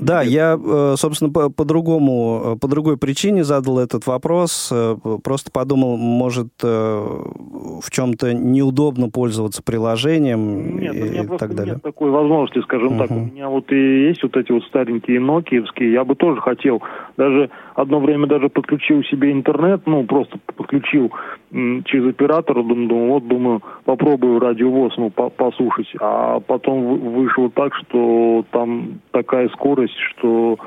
Да, 0.00 0.22
я, 0.22 0.56
э, 0.56 0.94
собственно, 0.96 1.32
по, 1.32 1.50
по 1.50 1.64
другому, 1.64 2.54
э, 2.54 2.58
по 2.58 2.68
другой 2.68 2.96
причине 2.96 3.44
задал 3.44 3.78
этот 3.78 4.06
вопрос. 4.06 4.70
Э, 4.72 4.96
просто 5.22 5.50
подумал, 5.50 5.96
может, 5.96 6.48
в 6.60 7.90
чем-то 7.90 8.32
неудобно 8.32 9.10
пользоваться 9.10 9.62
приложением 9.62 10.78
нет, 10.78 10.94
и, 10.94 11.00
у 11.00 11.04
меня 11.04 11.22
и 11.22 11.38
так 11.38 11.54
далее. 11.54 11.74
Нет 11.74 11.82
такой 11.82 12.10
возможности, 12.10 12.60
скажем 12.62 12.94
uh-huh. 12.94 12.98
так. 12.98 13.10
У 13.10 13.20
меня 13.20 13.48
вот 13.48 13.70
и 13.72 14.08
есть 14.08 14.22
вот 14.22 14.36
эти 14.36 14.52
вот 14.52 14.64
старенькие 14.64 15.20
нокиевские. 15.20 15.92
Я 15.92 16.04
бы 16.04 16.14
тоже 16.14 16.40
хотел. 16.40 16.82
Даже 17.16 17.50
одно 17.74 18.00
время 18.00 18.26
даже 18.26 18.48
подключил 18.48 19.02
себе 19.04 19.32
интернет, 19.32 19.82
ну, 19.86 20.04
просто 20.04 20.38
подключил 20.56 21.12
через 21.50 22.08
оператора, 22.08 22.62
думаю, 22.62 22.88
думаю 22.88 23.08
вот, 23.08 23.28
думаю, 23.28 23.62
попробую 23.84 24.38
радиовоз, 24.38 24.94
ну, 24.96 25.10
по 25.10 25.30
послушать. 25.30 25.88
А 26.00 26.40
потом 26.40 27.14
вышло 27.14 27.50
так, 27.50 27.74
что 27.74 28.44
там 28.50 29.00
такая 29.12 29.48
скорость, 29.50 29.87
что, 30.10 30.58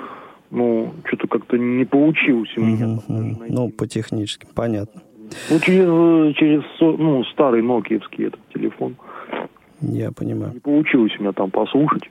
ну, 0.49 0.93
что-то 1.05 1.27
как-то 1.27 1.57
не 1.57 1.85
получилось 1.85 2.49
у 2.57 2.61
меня. 2.61 2.85
Uh 2.85 2.99
-huh. 3.07 3.45
Ну, 3.49 3.69
по 3.69 3.87
технически, 3.87 4.47
понятно. 4.53 5.01
Ну, 5.49 5.59
через, 5.59 6.35
через 6.35 6.63
ну, 6.79 7.23
старый 7.25 7.61
нокиевский 7.61 8.27
этот 8.27 8.39
телефон. 8.53 8.95
Я 9.81 10.11
понимаю. 10.11 10.53
Не 10.53 10.59
получилось 10.59 11.13
у 11.19 11.21
меня 11.21 11.31
там 11.31 11.49
послушать. 11.51 12.09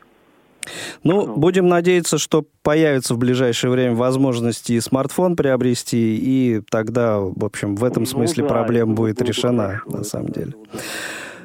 Ну, 1.03 1.27
ну, 1.27 1.37
будем 1.37 1.68
надеяться, 1.68 2.18
что 2.18 2.44
появится 2.62 3.14
в 3.14 3.18
ближайшее 3.18 3.70
время 3.70 3.94
возможность 3.94 4.70
и 4.70 4.81
смартфон 4.81 5.37
приобрести, 5.37 6.16
и 6.16 6.61
тогда, 6.70 7.18
в 7.18 7.44
общем, 7.44 7.77
в 7.77 7.85
этом 7.85 8.03
ну, 8.03 8.07
смысле 8.07 8.42
да, 8.42 8.49
проблема 8.49 8.94
будет 8.94 9.23
решена, 9.23 9.68
хорошо, 9.68 9.96
на 9.99 10.05
самом 10.05 10.29
деле. 10.29 10.53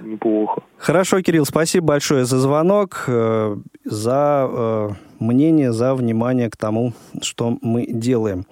Неплохо. 0.03 0.61
Хорошо, 0.77 1.21
Кирилл, 1.21 1.45
спасибо 1.45 1.87
большое 1.87 2.25
за 2.25 2.37
звонок, 2.39 3.05
э, 3.07 3.55
за 3.85 4.47
э, 4.49 4.89
мнение, 5.19 5.71
за 5.73 5.95
внимание 5.95 6.49
к 6.49 6.57
тому, 6.57 6.93
что 7.21 7.57
мы 7.61 7.85
делаем. 7.87 8.45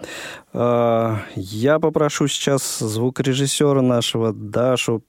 Э, 0.54 1.18
я 1.36 1.80
попрошу 1.80 2.28
сейчас 2.28 2.80
звукорежиссера 2.80 3.82
нашего 3.82 4.34
Дашу 4.34 5.04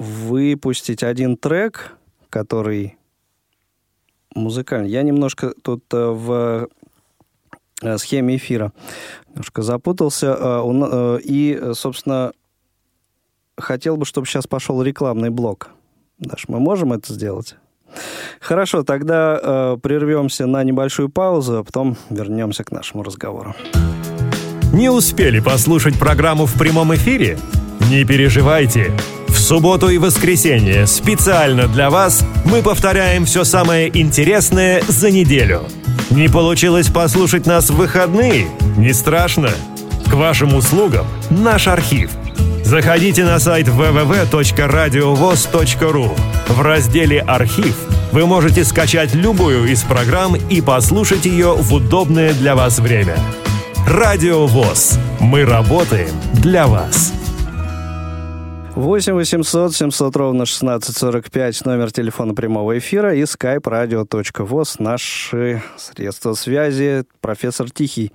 выпустить 0.00 1.02
один 1.02 1.36
трек, 1.36 1.96
который 2.30 2.96
музыкальный. 4.34 4.88
Я 4.90 5.02
немножко 5.02 5.52
тут 5.62 5.84
э, 5.92 6.06
в 6.06 6.68
э, 7.82 7.98
схеме 7.98 8.36
эфира 8.36 8.72
немножко 9.28 9.62
запутался. 9.62 10.36
Э, 10.38 11.18
и, 11.22 11.72
собственно, 11.74 12.32
хотел 13.58 13.96
бы, 13.96 14.06
чтобы 14.06 14.26
сейчас 14.26 14.46
пошел 14.46 14.82
рекламный 14.82 15.30
блок. 15.30 15.70
Даш, 16.18 16.48
мы 16.48 16.60
можем 16.60 16.92
это 16.92 17.12
сделать? 17.12 17.56
Хорошо, 18.40 18.82
тогда 18.82 19.38
э, 19.42 19.76
прервемся 19.82 20.46
на 20.46 20.62
небольшую 20.64 21.08
паузу, 21.08 21.58
а 21.58 21.64
потом 21.64 21.96
вернемся 22.08 22.64
к 22.64 22.72
нашему 22.72 23.02
разговору. 23.02 23.54
Не 24.72 24.88
успели 24.88 25.40
послушать 25.40 25.98
программу 25.98 26.46
в 26.46 26.54
прямом 26.54 26.94
эфире? 26.94 27.38
Не 27.90 28.04
переживайте. 28.04 28.92
В 29.26 29.36
субботу 29.36 29.88
и 29.88 29.98
воскресенье 29.98 30.86
специально 30.86 31.66
для 31.66 31.90
вас 31.90 32.24
мы 32.44 32.62
повторяем 32.62 33.24
все 33.24 33.44
самое 33.44 33.90
интересное 34.00 34.82
за 34.86 35.10
неделю. 35.10 35.62
Не 36.10 36.28
получилось 36.28 36.88
послушать 36.88 37.46
нас 37.46 37.70
в 37.70 37.76
выходные? 37.76 38.46
Не 38.76 38.92
страшно. 38.92 39.50
К 40.08 40.14
вашим 40.14 40.54
услугам 40.54 41.06
наш 41.30 41.66
архив. 41.66 42.10
Заходите 42.70 43.24
на 43.24 43.40
сайт 43.40 43.66
www.radiovoz.ru. 43.66 46.16
В 46.46 46.60
разделе 46.60 47.18
«Архив» 47.18 47.76
вы 48.12 48.26
можете 48.26 48.64
скачать 48.64 49.12
любую 49.12 49.64
из 49.64 49.82
программ 49.82 50.36
и 50.36 50.60
послушать 50.60 51.26
ее 51.26 51.56
в 51.56 51.74
удобное 51.74 52.32
для 52.32 52.54
вас 52.54 52.78
время. 52.78 53.16
Радио 53.88 54.46
ВОЗ. 54.46 55.00
Мы 55.18 55.44
работаем 55.44 56.12
для 56.32 56.68
вас. 56.68 57.12
8 58.76 59.14
800 59.14 59.74
700 59.74 60.14
ровно 60.14 60.44
1645 60.44 61.64
номер 61.64 61.90
телефона 61.90 62.34
прямого 62.34 62.78
эфира 62.78 63.16
и 63.16 63.22
skype 63.22 63.62
radio.voz 63.62 64.76
наши 64.78 65.60
средства 65.76 66.34
связи. 66.34 67.02
Профессор 67.20 67.68
Тихий 67.68 68.12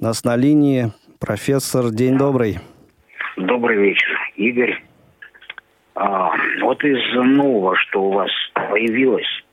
у 0.00 0.04
нас 0.04 0.24
на 0.24 0.34
линии. 0.34 0.94
Профессор, 1.18 1.90
день 1.90 2.16
добрый. 2.16 2.58
Добрый 3.38 3.76
вечер, 3.76 4.18
Игорь. 4.34 4.82
А, 5.94 6.32
вот 6.60 6.82
из 6.82 7.14
нового, 7.14 7.76
что 7.76 8.02
у 8.02 8.12
вас 8.12 8.30
появилось, 8.52 9.44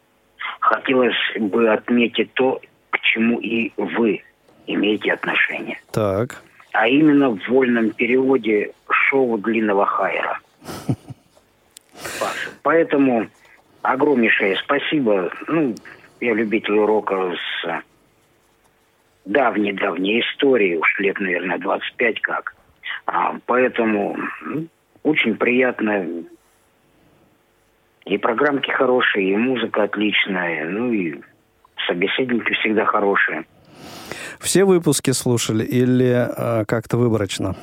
хотелось 0.59 1.15
бы 1.39 1.69
отметить 1.69 2.33
то, 2.33 2.59
к 2.89 2.99
чему 3.01 3.39
и 3.39 3.71
вы 3.77 4.23
имеете 4.65 5.13
отношение. 5.13 5.77
Так. 5.91 6.41
А 6.71 6.87
именно 6.87 7.29
в 7.29 7.47
вольном 7.47 7.91
переводе 7.91 8.71
шоу 8.89 9.37
длинного 9.37 9.85
хайера. 9.85 10.39
Поэтому 12.63 13.27
огромнейшее 13.83 14.57
спасибо. 14.57 15.29
Ну, 15.47 15.75
я 16.21 16.33
любитель 16.33 16.73
урока 16.73 17.35
с 17.35 17.83
давней-давней 19.25 20.21
истории, 20.21 20.75
уж 20.75 20.99
лет, 20.99 21.19
наверное, 21.19 21.59
25 21.59 22.21
как. 22.21 22.55
А, 23.05 23.35
поэтому 23.45 24.17
очень 25.03 25.35
приятно. 25.35 26.05
И 28.05 28.17
программки 28.17 28.69
хорошие, 28.69 29.31
и 29.31 29.35
музыка 29.35 29.83
отличная, 29.83 30.69
ну 30.69 30.91
и 30.91 31.21
собеседники 31.87 32.53
всегда 32.53 32.85
хорошие. 32.85 33.45
Все 34.39 34.63
выпуски 34.63 35.11
слушали 35.11 35.63
или 35.63 36.27
э, 36.61 36.65
как-то 36.65 36.97
выборочно? 36.97 37.55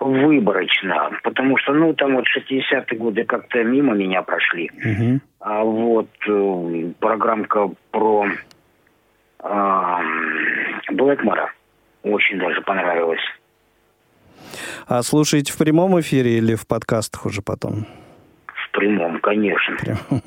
выборочно, 0.00 1.10
потому 1.22 1.58
что, 1.58 1.72
ну, 1.72 1.92
там 1.92 2.14
вот 2.14 2.24
60-е 2.24 2.98
годы 2.98 3.24
как-то 3.24 3.62
мимо 3.64 3.94
меня 3.94 4.22
прошли. 4.22 4.70
Угу. 4.70 5.20
А 5.40 5.64
вот 5.64 6.08
э, 6.26 6.92
программка 7.00 7.68
про 7.90 8.26
э, 9.42 9.96
Блэкмора 10.92 11.52
очень 12.02 12.38
даже 12.38 12.60
понравилась. 12.62 13.20
А 14.86 15.02
слушаете 15.02 15.52
в 15.52 15.58
прямом 15.58 16.00
эфире 16.00 16.38
или 16.38 16.54
в 16.54 16.66
подкастах 16.66 17.26
уже 17.26 17.42
потом? 17.42 17.86
В 18.46 18.70
прямом, 18.72 19.20
конечно. 19.20 19.76
Прям. 19.76 19.98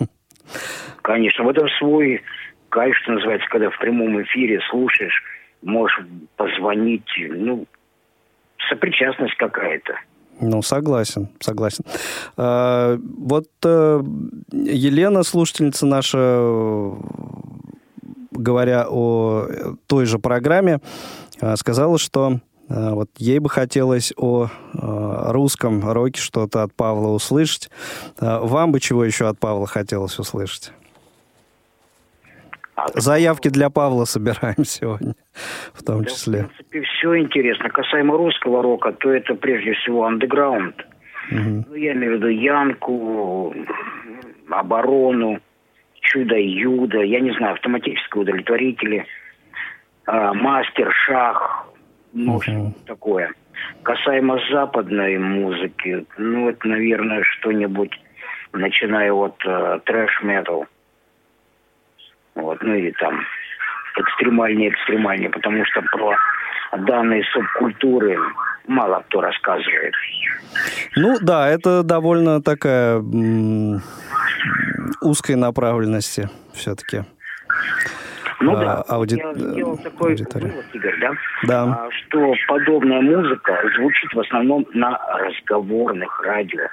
Конечно, 1.01 1.45
в 1.45 1.49
этом 1.49 1.67
свой 1.79 2.21
кайф, 2.69 2.95
что 2.97 3.13
называется, 3.13 3.47
когда 3.49 3.69
в 3.69 3.77
прямом 3.79 4.21
эфире 4.23 4.59
слушаешь, 4.69 5.23
можешь 5.61 6.05
позвонить, 6.35 7.07
ну, 7.17 7.65
сопричастность 8.69 9.35
какая-то. 9.37 9.93
Ну, 10.39 10.61
согласен, 10.61 11.29
согласен. 11.39 11.85
А, 12.37 12.97
вот 13.17 13.47
а, 13.63 14.01
Елена, 14.51 15.23
слушательница 15.23 15.85
наша, 15.85 16.95
говоря 18.31 18.87
о 18.89 19.47
той 19.87 20.05
же 20.05 20.17
программе, 20.17 20.79
а, 21.39 21.55
сказала, 21.57 21.99
что 21.99 22.39
вот 22.71 23.09
ей 23.17 23.39
бы 23.39 23.49
хотелось 23.49 24.13
о 24.15 24.47
а, 24.73 25.31
русском 25.33 25.89
роке 25.91 26.21
что-то 26.21 26.63
от 26.63 26.73
Павла 26.73 27.09
услышать. 27.09 27.69
А, 28.19 28.39
вам 28.39 28.71
бы 28.71 28.79
чего 28.79 29.03
еще 29.03 29.27
от 29.27 29.39
Павла 29.39 29.67
хотелось 29.67 30.17
услышать? 30.19 30.71
Заявки 32.95 33.49
для 33.49 33.69
Павла 33.69 34.05
собираем 34.05 34.63
сегодня, 34.63 35.15
в 35.73 35.83
том 35.83 36.05
числе. 36.05 36.43
В 36.43 36.47
принципе, 36.47 36.81
все 36.81 37.17
интересно. 37.17 37.69
Касаемо 37.69 38.17
русского 38.17 38.63
рока, 38.63 38.93
то 38.93 39.11
это 39.11 39.35
прежде 39.35 39.73
всего 39.73 40.05
андеграунд. 40.05 40.75
Угу. 41.31 41.65
Ну, 41.69 41.75
я 41.75 41.93
имею 41.93 42.13
в 42.13 42.15
виду 42.15 42.27
Янку, 42.27 43.53
Оборону, 44.49 45.39
Чудо-Юдо, 46.01 47.01
я 47.03 47.19
не 47.19 47.31
знаю, 47.33 47.53
автоматические 47.53 48.23
удовлетворители, 48.23 49.05
э, 50.07 50.33
Мастер, 50.33 50.91
Шах, 51.05 51.70
ну, 52.13 52.35
угу. 52.35 52.73
такое. 52.85 53.33
Касаемо 53.83 54.39
западной 54.51 55.17
музыки, 55.17 56.05
ну, 56.17 56.49
это, 56.49 56.67
наверное, 56.67 57.23
что-нибудь, 57.23 57.91
начиная 58.53 59.11
от 59.11 59.35
э, 59.45 59.79
трэш-метал. 59.85 60.65
Вот, 62.35 62.61
ну 62.63 62.73
и 62.73 62.91
там 62.91 63.21
экстремальнее, 63.95 64.69
экстремальнее, 64.69 65.29
потому 65.29 65.63
что 65.65 65.81
про 65.81 66.15
данные 66.77 67.23
субкультуры 67.33 68.17
мало 68.67 69.03
кто 69.07 69.21
рассказывает. 69.21 69.93
Ну 70.95 71.17
да, 71.21 71.49
это 71.49 71.83
довольно 71.83 72.41
такая 72.41 73.01
узкой 75.01 75.35
направленности 75.35 76.29
все-таки. 76.53 77.03
Ну, 78.41 78.55
да. 78.55 78.81
ауди... 78.87 79.17
Я 79.17 79.33
сделал 79.33 79.77
такой 79.77 80.15
вывод, 80.15 80.65
Игорь, 80.73 80.99
да? 80.99 81.11
Да. 81.43 81.63
А, 81.63 81.89
что 81.91 82.33
подобная 82.47 83.01
музыка 83.01 83.61
звучит 83.77 84.13
в 84.13 84.19
основном 84.19 84.65
на 84.73 84.99
разговорных 85.17 86.21
радио. 86.23 86.67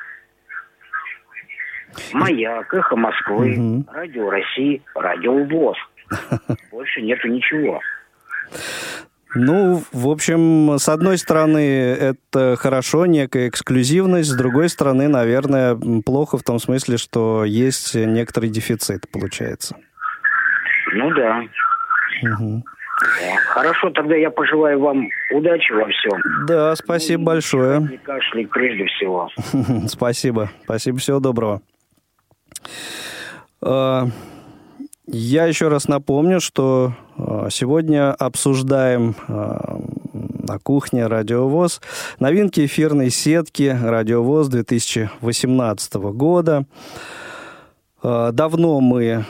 Маяк, 2.13 2.73
Эхо 2.73 2.97
Москвы, 2.97 3.57
угу. 3.59 3.85
Радио 3.93 4.31
России, 4.31 4.83
Радио 4.95 5.45
ВОЗ. 5.45 5.77
Больше 6.71 7.03
нету 7.03 7.29
ничего. 7.29 7.81
Ну, 9.35 9.83
в 9.93 10.09
общем, 10.09 10.79
с 10.79 10.89
одной 10.89 11.19
стороны, 11.19 11.59
это 11.59 12.57
хорошо, 12.59 13.05
некая 13.05 13.49
эксклюзивность, 13.49 14.31
с 14.31 14.35
другой 14.35 14.71
стороны, 14.71 15.07
наверное, 15.07 15.79
плохо 16.05 16.39
в 16.39 16.43
том 16.43 16.59
смысле, 16.59 16.97
что 16.97 17.45
есть 17.45 17.95
некоторый 17.95 18.49
дефицит, 18.49 19.11
получается. 19.11 19.77
Ну 20.95 21.15
да. 21.15 21.43
Угу. 22.23 22.65
Хорошо, 23.49 23.91
тогда 23.91 24.17
я 24.17 24.31
пожелаю 24.31 24.81
вам 24.81 25.09
удачи 25.33 25.73
во 25.73 25.87
всем. 25.87 26.21
Да, 26.47 26.75
спасибо 26.75 27.21
ну, 27.21 27.27
большое. 27.27 27.81
Не 27.81 27.97
кашляй 27.99 28.47
прежде 28.47 28.87
всего. 28.87 29.29
спасибо. 29.89 30.51
Спасибо, 30.65 30.99
всего 30.99 31.21
доброго. 31.21 31.63
А, 33.63 34.07
я 35.07 35.47
еще 35.47 35.69
раз 35.69 35.87
напомню, 35.87 36.41
что 36.41 36.93
а, 37.17 37.49
сегодня 37.51 38.13
обсуждаем 38.13 39.15
а, 39.29 39.79
на 40.13 40.59
кухне 40.59 41.07
Радиовоз 41.07 41.81
новинки 42.19 42.65
эфирной 42.65 43.11
сетки 43.11 43.77
Радиовоз 43.81 44.49
2018 44.49 45.95
года. 45.95 46.65
Давно 48.03 48.81
мы 48.81 49.25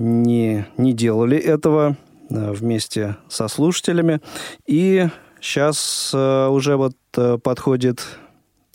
не, 0.00 0.66
не 0.76 0.92
делали 0.92 1.36
этого 1.38 1.96
вместе 2.28 3.16
со 3.28 3.48
слушателями. 3.48 4.20
И 4.66 5.08
сейчас 5.40 6.14
уже 6.14 6.76
вот 6.76 6.96
подходит 7.42 8.04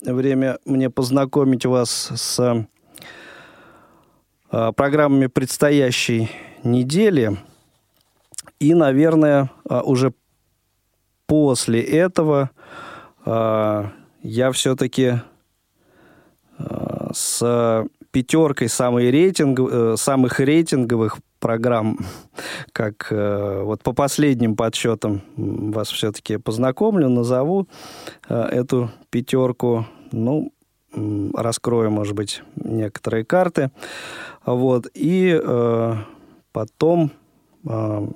время 0.02 0.58
мне 0.64 0.90
познакомить 0.90 1.66
вас 1.66 2.12
с 2.14 2.66
Э, 4.56 4.72
программами 4.74 5.26
предстоящей 5.26 6.30
недели. 6.62 7.36
И, 8.60 8.74
наверное, 8.74 9.50
э, 9.68 9.80
уже 9.80 10.12
после 11.26 11.82
этого 11.82 12.50
э, 13.24 13.84
я 14.22 14.52
все-таки 14.52 15.20
с 17.12 17.86
пятеркой 18.16 18.70
самой 18.70 19.10
рейтинг, 19.10 19.98
самых 20.00 20.40
рейтинговых 20.40 21.18
программ, 21.38 21.98
как 22.72 23.08
вот 23.10 23.82
по 23.82 23.92
последним 23.92 24.56
подсчетам 24.56 25.20
вас 25.36 25.90
все-таки 25.90 26.38
познакомлю, 26.38 27.10
назову 27.10 27.68
эту 28.26 28.90
пятерку. 29.10 29.84
Ну, 30.12 30.50
раскрою, 31.34 31.90
может 31.90 32.14
быть, 32.14 32.42
некоторые 32.56 33.24
карты. 33.26 33.70
Вот. 34.46 34.86
И 34.94 35.38
э, 35.38 35.94
потом 36.52 37.10
э, 37.68 38.08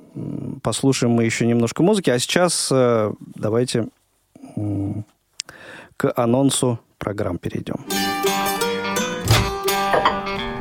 послушаем 0.63 1.13
мы 1.13 1.25
еще 1.25 1.47
немножко 1.47 1.83
музыки. 1.83 2.09
А 2.09 2.19
сейчас 2.19 2.71
э, 2.73 3.13
давайте 3.35 3.89
э, 4.57 4.93
к 5.99 6.13
анонсу 6.17 6.79
программ 6.99 7.37
перейдем. 7.37 7.85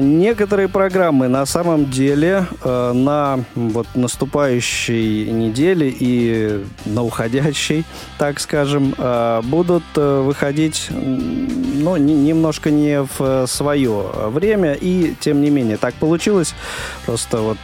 Некоторые 0.00 0.68
программы 0.68 1.28
на 1.28 1.46
самом 1.46 1.90
деле 1.90 2.46
э, 2.62 2.92
на 2.92 3.44
вот 3.54 3.86
наступающей 3.94 5.30
неделе 5.30 5.94
и 5.96 6.64
на 6.84 7.02
уходящей, 7.02 7.84
так 8.18 8.40
скажем, 8.40 8.94
э, 8.96 9.40
будут 9.44 9.84
выходить 9.94 10.88
ну, 10.90 11.96
немножко 11.96 12.70
не 12.70 13.02
в 13.02 13.46
свое 13.46 14.10
время, 14.28 14.74
и 14.74 15.14
тем 15.20 15.40
не 15.40 15.50
менее 15.50 15.76
так 15.76 15.94
получилось. 15.94 16.54
Просто 17.06 17.38
вот 17.38 17.58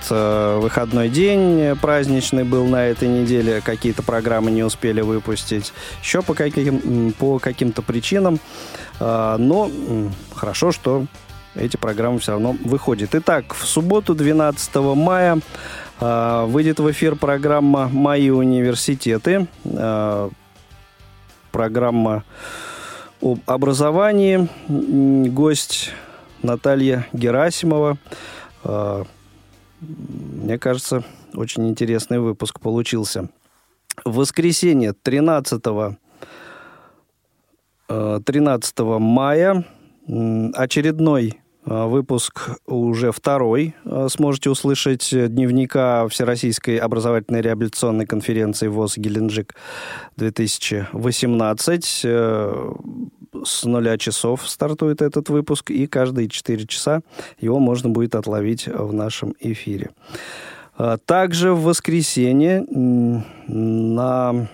выходной 0.62 1.08
день 1.08 1.76
праздничный 1.76 2.44
был 2.44 2.66
на 2.66 2.86
этой 2.86 3.08
неделе, 3.08 3.60
какие-то 3.60 4.02
программы 4.02 4.50
не 4.50 4.62
успели 4.62 5.00
выпустить, 5.00 5.72
еще 6.02 6.22
по, 6.22 6.34
каким, 6.34 7.12
по 7.12 7.38
каким-то 7.38 7.82
причинам. 7.82 8.40
Но 8.98 9.70
хорошо, 10.34 10.72
что 10.72 11.06
эти 11.58 11.76
программы 11.76 12.18
все 12.18 12.32
равно 12.32 12.56
выходят. 12.64 13.14
Итак, 13.14 13.54
в 13.54 13.66
субботу, 13.66 14.14
12 14.14 14.94
мая, 14.94 15.40
э, 16.00 16.44
выйдет 16.46 16.78
в 16.78 16.90
эфир 16.90 17.16
программа 17.16 17.88
«Мои 17.88 18.30
университеты». 18.30 19.46
Э, 19.64 20.30
программа 21.52 22.24
об 23.22 23.40
образовании. 23.46 24.48
Гость 25.28 25.90
Наталья 26.42 27.06
Герасимова. 27.12 27.98
Э, 28.64 29.04
мне 29.80 30.58
кажется, 30.58 31.04
очень 31.34 31.68
интересный 31.68 32.18
выпуск 32.18 32.60
получился. 32.60 33.28
В 34.04 34.16
воскресенье 34.16 34.92
13 34.92 35.62
13 37.88 38.78
мая 38.98 39.64
очередной 40.54 41.40
выпуск 41.66 42.50
уже 42.66 43.10
второй. 43.10 43.74
Э, 43.84 44.06
сможете 44.08 44.50
услышать 44.50 45.08
дневника 45.10 46.06
Всероссийской 46.08 46.76
образовательной 46.76 47.40
реабилитационной 47.42 48.06
конференции 48.06 48.68
ВОЗ 48.68 48.98
Геленджик 48.98 49.54
2018. 50.16 52.00
Э, 52.04 52.72
с 53.44 53.64
нуля 53.64 53.98
часов 53.98 54.48
стартует 54.48 55.02
этот 55.02 55.28
выпуск, 55.28 55.70
и 55.70 55.86
каждые 55.86 56.28
4 56.28 56.66
часа 56.66 57.00
его 57.40 57.58
можно 57.58 57.90
будет 57.90 58.14
отловить 58.14 58.66
в 58.66 58.92
нашем 58.92 59.34
эфире. 59.40 59.90
Также 61.04 61.52
в 61.52 61.62
воскресенье 61.62 62.64
на 63.48 64.48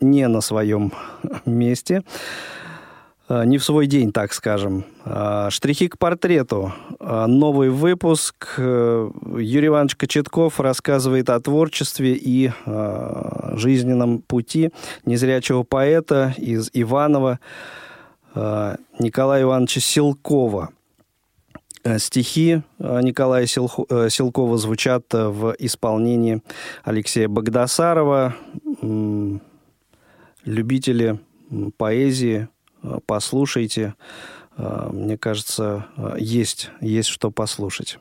не 0.00 0.28
на 0.28 0.40
своем 0.40 0.92
месте 1.44 2.02
не 3.28 3.58
в 3.58 3.64
свой 3.64 3.86
день, 3.86 4.10
так 4.12 4.32
скажем. 4.32 4.84
Э, 5.04 5.48
штрихи 5.50 5.88
к 5.88 5.98
портрету. 5.98 6.72
Э, 6.98 7.26
новый 7.26 7.68
выпуск. 7.68 8.54
Юрий 8.58 9.66
Иванович 9.66 9.96
Кочетков 9.96 10.60
рассказывает 10.60 11.28
о 11.28 11.38
творчестве 11.40 12.14
и 12.14 12.50
жизненном 13.54 14.20
пути 14.20 14.70
незрячего 15.04 15.62
поэта 15.62 16.34
из 16.38 16.70
Иванова 16.72 17.38
Николая 18.34 19.42
Ивановича 19.42 19.80
Силкова. 19.80 20.70
Стихи 21.98 22.62
Николая 22.78 23.46
Силкова 23.46 24.58
звучат 24.58 25.04
в 25.12 25.54
исполнении 25.58 26.42
Алексея 26.84 27.28
Богдасарова. 27.28 28.34
Любители 30.44 31.18
поэзии– 31.76 32.48
Э, 32.57 32.57
послушайте. 33.06 33.94
Э, 34.58 34.90
мне 34.92 35.16
кажется, 35.16 35.86
э, 35.96 36.16
есть, 36.18 36.70
есть 36.80 37.08
что 37.08 37.30
послушать. 37.30 37.98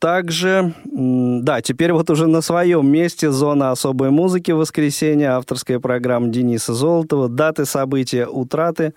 Также, 0.00 0.74
да, 0.84 1.62
теперь 1.62 1.92
вот 1.92 2.10
уже 2.10 2.26
на 2.26 2.42
своем 2.42 2.88
месте 2.88 3.30
зона 3.30 3.70
особой 3.70 4.10
музыки 4.10 4.50
воскресенье, 4.50 5.30
авторская 5.30 5.78
программа 5.78 6.28
Дениса 6.28 6.74
Золотова, 6.74 7.28
даты 7.28 7.64
события, 7.64 8.26
утраты. 8.26 8.92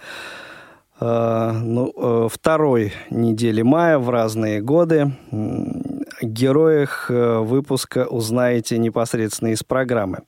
Ну, 0.99 2.27
второй 2.29 2.93
недели 3.11 3.61
мая 3.61 3.99
в 3.99 4.09
разные 4.09 4.59
годы. 4.59 5.13
Героях 6.21 7.09
выпуска 7.09 8.07
узнаете 8.07 8.79
непосредственно 8.79 9.49
из 9.49 9.63
программы. 9.63 10.23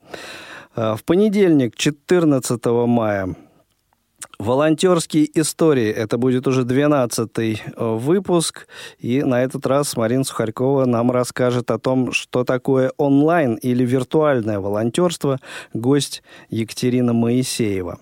Э, 0.75 0.95
в 0.95 1.03
понедельник, 1.03 1.75
14 1.75 2.65
мая, 2.87 3.35
Волонтерские 4.39 5.29
истории. 5.39 5.89
Это 5.89 6.17
будет 6.17 6.47
уже 6.47 6.63
12-й 6.63 7.61
э, 7.63 7.95
выпуск. 7.95 8.67
И 8.97 9.21
на 9.21 9.43
этот 9.43 9.67
раз 9.67 9.95
Марина 9.95 10.23
Сухарькова 10.23 10.85
нам 10.85 11.11
расскажет 11.11 11.69
о 11.69 11.77
том, 11.77 12.11
что 12.11 12.43
такое 12.43 12.91
онлайн 12.97 13.55
или 13.55 13.85
виртуальное 13.85 14.59
волонтерство. 14.59 15.39
Гость 15.73 16.23
Екатерина 16.49 17.13
Моисеева. 17.13 17.99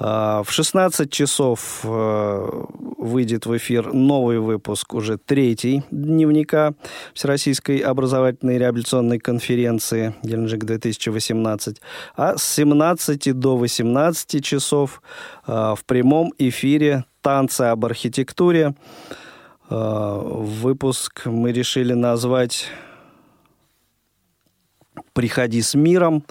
Э, 0.00 0.42
в 0.44 0.50
16 0.50 1.10
часов 1.10 1.84
выйдет 1.84 3.46
в 3.46 3.56
эфир 3.56 3.92
новый 3.92 4.38
выпуск, 4.38 4.94
уже 4.94 5.18
третий 5.18 5.82
дневника 5.90 6.74
Всероссийской 7.14 7.78
образовательной 7.78 8.56
и 8.56 8.58
реабилитационной 8.58 9.18
конференции 9.18 10.14
Геленджик-2018. 10.22 11.76
А 12.16 12.36
с 12.36 12.42
17 12.54 13.38
до 13.38 13.56
18 13.56 14.44
часов 14.44 15.02
в 15.46 15.78
прямом 15.86 16.32
эфире 16.38 17.04
«Танцы 17.22 17.62
об 17.62 17.84
архитектуре». 17.84 18.74
Выпуск 19.68 21.26
мы 21.26 21.52
решили 21.52 21.94
назвать 21.94 22.66
«Приходи 25.12 25.62
с 25.62 25.74
миром». 25.74 26.24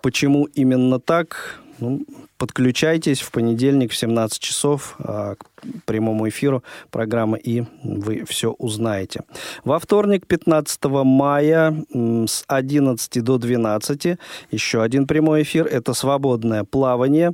Почему 0.00 0.44
именно 0.46 0.98
так? 0.98 1.60
Ну, 1.78 2.04
подключайтесь 2.38 3.20
в 3.20 3.30
понедельник 3.30 3.92
в 3.92 3.96
17 3.96 4.40
часов 4.40 4.96
а, 5.00 5.34
к 5.34 5.44
прямому 5.84 6.28
эфиру 6.28 6.62
программы, 6.90 7.38
и 7.38 7.64
вы 7.82 8.24
все 8.26 8.52
узнаете. 8.52 9.22
Во 9.64 9.78
вторник, 9.78 10.26
15 10.26 10.84
мая, 11.04 11.84
с 11.92 12.44
11 12.46 13.24
до 13.24 13.38
12, 13.38 14.18
еще 14.50 14.82
один 14.82 15.06
прямой 15.06 15.42
эфир. 15.42 15.66
Это 15.66 15.94
«Свободное 15.94 16.64
плавание». 16.64 17.32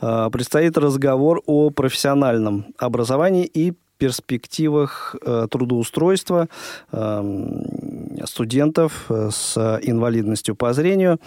А, 0.00 0.30
предстоит 0.30 0.78
разговор 0.78 1.42
о 1.46 1.70
профессиональном 1.70 2.66
образовании 2.78 3.44
и 3.44 3.74
перспективах 3.98 5.16
э, 5.24 5.46
трудоустройства 5.50 6.48
э, 6.92 8.22
студентов 8.24 9.06
с 9.08 9.56
инвалидностью 9.82 10.54
по 10.54 10.72
зрению. 10.72 11.18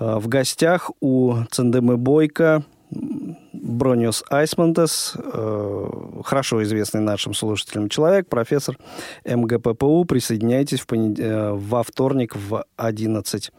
Э, 0.00 0.18
в 0.18 0.28
гостях 0.28 0.90
у 1.00 1.34
Цендемы 1.50 1.96
Бойко 1.96 2.64
Брониус 3.52 4.24
Айсмантес, 4.30 5.14
э, 5.16 5.90
хорошо 6.24 6.62
известный 6.64 7.00
нашим 7.00 7.34
слушателям 7.34 7.88
человек, 7.88 8.28
профессор 8.28 8.76
МГППУ. 9.24 10.04
Присоединяйтесь 10.06 10.80
в 10.80 10.86
понед... 10.86 11.20
Э, 11.20 11.52
во 11.52 11.82
вторник 11.84 12.34
в 12.34 12.64
11 12.76 13.52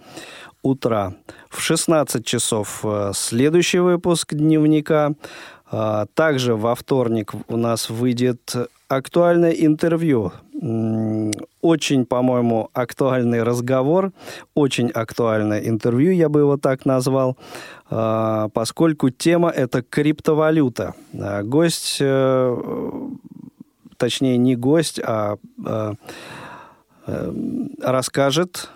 утра. 0.63 1.13
В 1.49 1.61
16 1.61 2.25
часов 2.25 2.85
следующий 3.13 3.79
выпуск 3.79 4.33
дневника. 4.33 5.13
А, 5.71 6.05
также 6.13 6.55
во 6.55 6.75
вторник 6.75 7.33
у 7.47 7.55
нас 7.55 7.89
выйдет 7.89 8.53
актуальное 8.91 9.51
интервью. 9.51 10.33
Очень, 11.61 12.05
по-моему, 12.05 12.69
актуальный 12.73 13.41
разговор, 13.41 14.11
очень 14.53 14.89
актуальное 14.89 15.59
интервью, 15.59 16.11
я 16.11 16.27
бы 16.27 16.41
его 16.41 16.57
так 16.57 16.85
назвал, 16.85 17.37
а, 17.89 18.49
поскольку 18.49 19.09
тема 19.09 19.49
это 19.49 19.81
криптовалюта. 19.81 20.93
А, 21.13 21.41
гость, 21.41 21.97
э, 22.01 22.57
точнее 23.97 24.37
не 24.37 24.55
гость, 24.55 24.99
а 24.99 25.37
э, 25.65 25.93
расскажет 27.81 28.69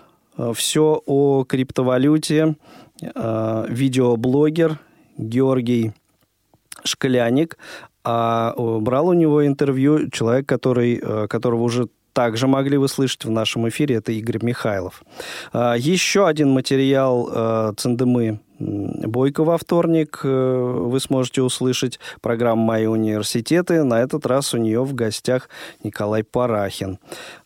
все 0.54 1.02
о 1.06 1.44
криптовалюте 1.44 2.56
видеоблогер 3.00 4.78
Георгий 5.16 5.92
Шкляник, 6.84 7.56
а 8.06 8.54
брал 8.56 9.08
у 9.08 9.12
него 9.14 9.44
интервью 9.44 10.10
человек, 10.10 10.46
который, 10.46 11.00
э, 11.02 11.26
которого 11.28 11.62
уже 11.62 11.88
также 12.12 12.46
могли 12.46 12.78
вы 12.78 12.88
слышать 12.88 13.24
в 13.24 13.30
нашем 13.30 13.68
эфире, 13.68 13.96
это 13.96 14.12
Игорь 14.12 14.38
Михайлов. 14.42 15.02
А, 15.52 15.74
еще 15.76 16.26
один 16.26 16.50
материал 16.50 17.28
э, 17.30 17.72
Цендемы 17.76 18.40
Бойко 18.58 19.44
во 19.44 19.58
вторник 19.58 20.20
э, 20.24 20.28
вы 20.28 20.98
сможете 20.98 21.42
услышать 21.42 22.00
программу 22.22 22.64
«Мои 22.64 22.86
университеты». 22.86 23.82
На 23.84 24.00
этот 24.00 24.24
раз 24.24 24.54
у 24.54 24.56
нее 24.56 24.82
в 24.82 24.94
гостях 24.94 25.50
Николай 25.82 26.24
Парахин. 26.24 26.98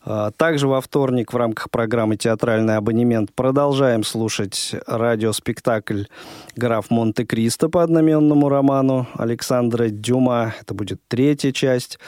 А, 0.05 0.31
также 0.31 0.69
во 0.69 0.79
вторник 0.79 1.33
в 1.33 1.35
рамках 1.35 1.69
программы 1.69 2.15
«Театральный 2.15 2.77
абонемент» 2.77 3.33
продолжаем 3.35 4.05
слушать 4.05 4.73
радиоспектакль 4.87 6.03
«Граф 6.55 6.89
Монте-Кристо» 6.89 7.67
по 7.67 7.83
одноименному 7.83 8.47
роману 8.47 9.07
Александра 9.15 9.89
Дюма. 9.89 10.53
Это 10.61 10.73
будет 10.73 11.01
третья 11.09 11.51
часть. 11.51 11.99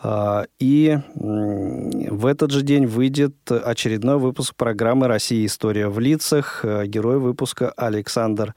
А, 0.00 0.46
и 0.60 0.98
в 1.14 2.26
этот 2.26 2.52
же 2.52 2.62
день 2.62 2.86
выйдет 2.86 3.34
очередной 3.50 4.18
выпуск 4.18 4.54
программы 4.54 5.08
«Россия. 5.08 5.44
История 5.44 5.88
в 5.88 5.98
лицах». 5.98 6.60
Э, 6.62 6.86
герой 6.86 7.18
выпуска 7.18 7.70
Александр 7.76 8.54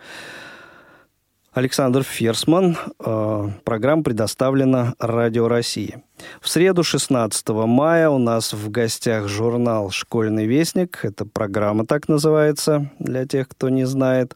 Александр 1.52 2.04
Ферсман. 2.04 2.78
Э, 3.04 3.50
программа 3.64 4.04
предоставлена 4.04 4.94
Радио 5.00 5.48
России. 5.48 6.04
В 6.40 6.48
среду, 6.48 6.84
16 6.84 7.50
мая, 7.66 8.10
у 8.10 8.20
нас 8.20 8.54
в 8.54 8.70
гостях 8.70 9.28
журнал 9.28 9.90
«Школьный 9.90 10.46
вестник». 10.46 11.00
Это 11.04 11.26
программа 11.26 11.88
так 11.88 12.08
называется, 12.08 12.92
для 13.00 13.26
тех, 13.26 13.50
кто 13.50 13.70
не 13.70 13.86
знает. 13.86 14.36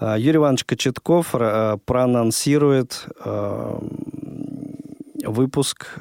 Э, 0.00 0.16
Юрий 0.18 0.38
Иванович 0.38 0.64
Кочетков 0.64 1.30
проанонсирует 1.30 3.06
выпуск 5.22 5.98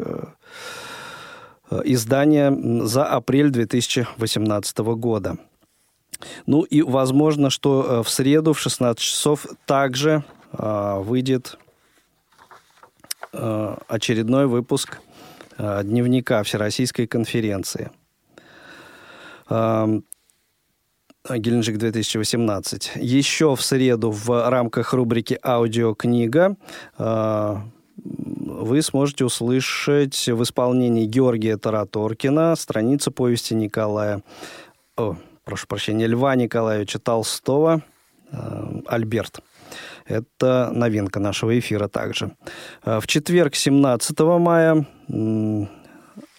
издания 1.83 2.55
за 2.85 3.05
апрель 3.05 3.49
2018 3.49 4.77
года. 4.79 5.37
Ну 6.45 6.63
и 6.63 6.81
возможно, 6.81 7.49
что 7.49 7.85
э, 7.99 8.03
в 8.03 8.09
среду 8.09 8.53
в 8.53 8.59
16 8.59 8.99
часов 8.99 9.45
также 9.65 10.23
э, 10.51 10.99
выйдет 10.99 11.57
очередной 13.31 14.47
выпуск 14.47 15.01
дневника 15.59 16.41
Всероссийской 16.41 17.05
конференции. 17.05 17.91
Геленджик 21.37 21.77
2018. 21.77 22.93
Еще 22.95 23.55
в 23.55 23.61
среду 23.61 24.09
в 24.09 24.49
рамках 24.49 24.93
рубрики 24.93 25.37
«Аудиокнига» 25.43 26.57
вы 28.03 28.81
сможете 28.81 29.25
услышать 29.25 30.27
в 30.27 30.43
исполнении 30.43 31.05
Георгия 31.05 31.57
Тараторкина 31.57 32.55
страница 32.55 33.11
повести 33.11 33.53
Николая, 33.53 34.21
о, 34.97 35.15
прошу 35.43 35.67
прощения, 35.67 36.07
Льва 36.07 36.35
Николаевича 36.35 36.99
Толстого 36.99 37.81
э, 38.31 38.81
«Альберт». 38.87 39.39
Это 40.05 40.71
новинка 40.73 41.19
нашего 41.19 41.57
эфира 41.57 41.87
также. 41.87 42.31
Э, 42.83 42.99
в 42.99 43.07
четверг, 43.07 43.55
17 43.55 44.19
мая, 44.19 44.85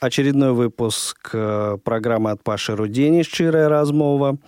очередной 0.01 0.53
выпуск 0.53 1.31
э, 1.33 1.79
программы 1.83 2.33
от 2.33 2.43
Паши 2.43 2.77
Рудени 2.77 3.23
«Щирая 3.23 3.69
размова». 3.69 4.39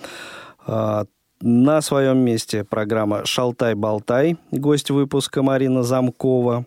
На 1.44 1.80
своем 1.80 2.18
месте 2.18 2.62
программа 2.62 3.24
«Шалтай-болтай», 3.24 4.36
гость 4.52 4.90
выпуска 4.90 5.42
Марина 5.42 5.82
Замкова. 5.82 6.66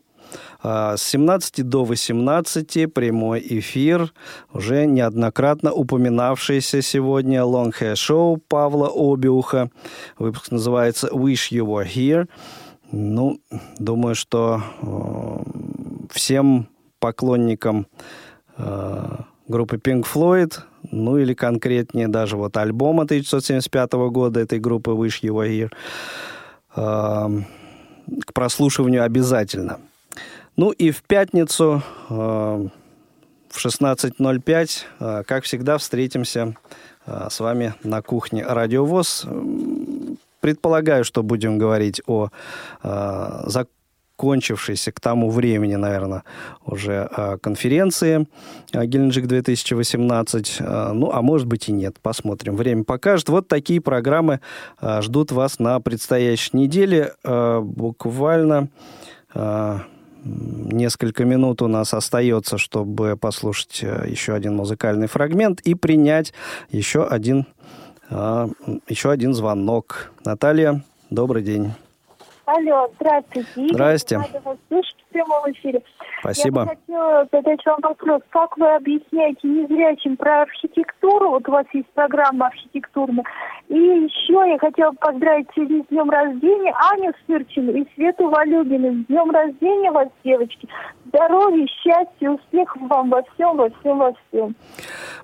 А, 0.67 0.97
с 0.97 1.03
17 1.03 1.61
до 1.61 1.83
18 1.83 2.91
прямой 2.91 3.39
эфир, 3.39 4.11
уже 4.51 4.87
неоднократно 4.87 5.71
упоминавшийся 5.71 6.81
сегодня 6.81 7.41
Long 7.41 7.71
Hair 7.71 7.93
Show 7.93 8.41
Павла 8.47 8.89
Обиуха. 8.89 9.69
Выпуск 10.17 10.49
называется 10.49 11.07
«Wish 11.09 11.51
You 11.51 11.65
Were 11.65 11.87
Here». 11.87 12.27
Ну, 12.91 13.39
думаю, 13.77 14.15
что 14.15 14.63
э, 14.81 16.07
всем 16.11 16.67
поклонникам 16.99 17.85
э, 18.57 19.17
группы 19.47 19.77
Pink 19.77 20.05
Floyd, 20.11 20.59
ну 20.91 21.19
или 21.19 21.35
конкретнее 21.35 22.07
даже 22.07 22.37
вот 22.37 22.57
альбома 22.57 23.03
1975 23.03 23.93
года 24.09 24.39
этой 24.39 24.59
группы 24.59 24.91
«Wish 24.91 25.21
You 25.21 25.33
Were 25.33 25.47
Here», 25.47 25.71
э, 26.75 28.21
к 28.25 28.33
прослушиванию 28.33 29.03
обязательно– 29.03 29.77
ну 30.55 30.71
и 30.71 30.91
в 30.91 31.03
пятницу 31.03 31.83
э, 32.09 32.67
в 33.55 33.65
16.05, 33.65 34.83
э, 34.99 35.23
как 35.25 35.45
всегда, 35.45 35.77
встретимся 35.77 36.55
э, 37.05 37.27
с 37.29 37.39
вами 37.39 37.73
на 37.83 38.01
кухне 38.01 38.45
Радио 38.45 38.85
ВОЗ. 38.85 39.25
Предполагаю, 40.41 41.03
что 41.03 41.23
будем 41.23 41.57
говорить 41.57 42.01
о 42.05 42.29
закончившейся 42.83 44.91
к 44.91 44.99
тому 44.99 45.31
времени, 45.31 45.73
наверное, 45.73 46.23
уже 46.63 47.09
конференции 47.41 48.27
Геленджик 48.71 49.25
2018. 49.25 50.57
Э, 50.59 50.91
ну, 50.93 51.09
а 51.11 51.23
может 51.23 51.47
быть 51.47 51.69
и 51.69 51.71
нет. 51.71 51.99
Посмотрим. 51.99 52.57
Время 52.57 52.83
покажет. 52.83 53.29
Вот 53.29 53.47
такие 53.47 53.81
программы 53.81 54.41
ждут 54.81 55.31
вас 55.31 55.57
на 55.59 55.79
предстоящей 55.79 56.57
неделе. 56.57 57.13
Буквально... 57.23 58.69
Несколько 60.25 61.23
минут 61.23 61.61
у 61.61 61.67
нас 61.67 61.93
остается, 61.93 62.57
чтобы 62.57 63.15
послушать 63.15 63.81
э, 63.83 64.05
еще 64.07 64.33
один 64.33 64.55
музыкальный 64.55 65.07
фрагмент 65.07 65.61
и 65.61 65.75
принять 65.75 66.33
еще 66.71 67.05
один, 67.05 67.45
а, 68.09 68.49
еще 68.87 69.11
один 69.11 69.35
звонок. 69.35 70.11
Наталья, 70.25 70.83
добрый 71.11 71.43
день. 71.43 71.73
Алло, 72.45 72.91
здравствуйте. 72.99 73.67
Здрасте. 73.71 74.17
Рада 74.17 74.41
вас 74.43 74.57
слышать 74.67 74.95
в 75.04 75.04
прямом 75.15 75.51
эфире. 75.51 75.81
Спасибо. 76.19 76.61
Я 76.61 76.65
бы 76.65 76.71
хотела 76.75 77.27
задать 77.31 77.65
вам 77.65 77.79
вопрос. 77.81 78.21
Как 78.29 78.57
вы 78.57 78.75
объясняете 78.75 79.47
незрячим 79.47 80.17
про 80.17 80.41
архитектуру? 80.41 81.29
Вот 81.29 81.47
у 81.47 81.51
вас 81.51 81.65
есть 81.73 81.89
программа 81.93 82.47
архитектурная. 82.47 83.23
И 83.69 83.77
еще 83.77 84.33
я 84.33 84.57
хотела 84.59 84.91
поздравить 84.91 85.47
с 85.55 85.89
днем 85.89 86.09
рождения 86.09 86.75
Аню 86.91 87.13
Сырчину 87.25 87.71
и 87.71 87.85
Свету 87.95 88.29
Валюгину. 88.29 89.03
С 89.03 89.05
днем 89.07 89.31
рождения 89.31 89.91
вас, 89.91 90.09
девочки. 90.23 90.67
Здоровья, 91.05 91.65
счастья, 91.67 92.29
успехов 92.29 92.81
вам 92.89 93.09
во 93.09 93.23
всем, 93.23 93.55
во 93.55 93.69
всем, 93.69 93.97
во 93.99 94.13
всем. 94.13 94.55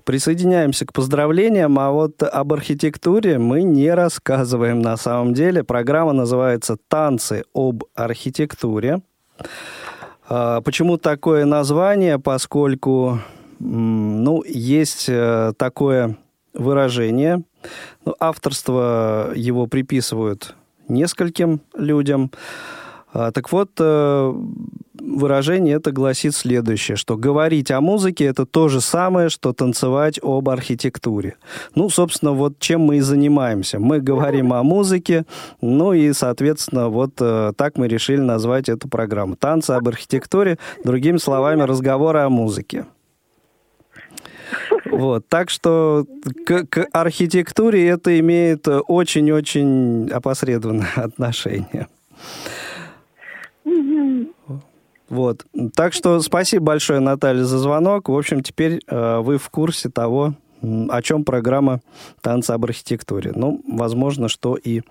Присоединяемся 0.06 0.86
к 0.86 0.94
поздравлениям, 0.94 1.78
а 1.78 1.92
вот 1.92 2.24
об 2.24 2.54
архитектуре 2.54 3.38
мы 3.40 3.64
не 3.64 3.90
рассказываем 3.90 4.80
на 4.80 4.96
самом 4.96 5.34
деле. 5.34 5.64
Программа 5.64 6.14
называется 6.14 6.78
«Танцы 6.88 7.44
об 7.54 7.84
архитектуре». 7.94 9.02
А, 10.28 10.62
почему 10.62 10.98
такое 10.98 11.46
название? 11.46 12.20
Поскольку 12.20 13.20
ну, 13.60 14.44
есть 14.44 15.06
э, 15.08 15.54
такое 15.58 16.18
выражение. 16.54 17.44
Ну, 18.06 18.16
авторство 18.20 19.32
его 19.36 19.68
приписывают 19.68 20.56
нескольким 20.88 21.62
людям. 21.76 22.32
А, 23.14 23.32
так 23.32 23.52
вот, 23.52 23.72
э, 23.80 24.34
выражение 25.18 25.76
это 25.76 25.92
гласит 25.92 26.36
следующее, 26.36 26.96
что 26.96 27.18
говорить 27.18 27.72
о 27.72 27.82
музыке 27.82 28.26
это 28.26 28.46
то 28.46 28.68
же 28.68 28.82
самое, 28.82 29.30
что 29.30 29.54
танцевать 29.54 30.20
об 30.22 30.50
архитектуре. 30.50 31.36
Ну, 31.76 31.90
собственно, 31.90 32.32
вот 32.32 32.60
чем 32.60 32.82
мы 32.82 32.98
и 32.98 33.02
занимаемся. 33.02 33.80
Мы 33.80 34.00
говорим 34.00 34.54
о 34.54 34.64
музыке, 34.64 35.26
ну 35.62 35.94
и, 35.94 36.14
соответственно, 36.14 36.90
вот 36.90 37.12
э, 37.20 37.54
так 37.56 37.78
мы 37.78 37.88
решили 37.88 38.22
назвать 38.22 38.70
эту 38.70 38.88
программу. 38.88 39.36
Танцы 39.36 39.72
об 39.72 39.88
архитектуре, 39.88 40.58
другими 40.84 41.18
словами, 41.18 41.62
разговоры 41.64 42.20
о 42.20 42.30
музыке. 42.30 42.86
Вот, 44.86 45.28
так 45.30 45.50
что 45.50 46.06
к, 46.46 46.66
к 46.66 46.88
архитектуре 46.92 47.88
это 47.88 48.20
имеет 48.20 48.68
очень-очень 48.68 50.10
опосредованное 50.10 50.92
отношение. 50.96 51.88
Вот. 55.12 55.46
Так 55.76 55.92
что 55.92 56.22
спасибо 56.22 56.68
большое, 56.68 57.02
Наталья, 57.02 57.44
за 57.44 57.58
звонок. 57.60 58.08
В 58.08 58.18
общем, 58.18 58.42
теперь 58.42 58.80
э, 58.88 59.20
вы 59.20 59.38
в 59.38 59.50
курсе 59.50 59.90
того, 59.90 60.36
о 60.62 61.02
чем 61.02 61.26
программа 61.26 61.82
«Танцы 62.22 62.52
об 62.52 62.64
архитектуре». 62.64 63.34
Ну, 63.36 63.62
возможно, 63.68 64.30
что 64.30 64.56
и 64.56 64.84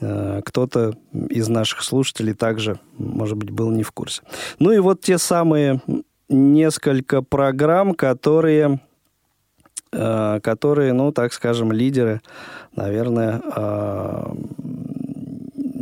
э, 0.00 0.40
кто-то 0.46 0.94
из 1.12 1.48
наших 1.48 1.82
слушателей 1.82 2.32
также, 2.32 2.80
может 2.96 3.36
быть, 3.36 3.50
был 3.50 3.70
не 3.70 3.82
в 3.82 3.92
курсе. 3.92 4.22
Ну 4.58 4.72
и 4.72 4.78
вот 4.78 5.02
те 5.02 5.18
самые 5.18 5.82
несколько 6.30 7.20
программ, 7.20 7.94
которые, 7.94 8.80
э, 9.92 10.40
которые 10.42 10.94
ну, 10.94 11.12
так 11.12 11.34
скажем, 11.34 11.70
лидеры, 11.70 12.22
наверное, 12.74 13.42
э, 13.54 14.32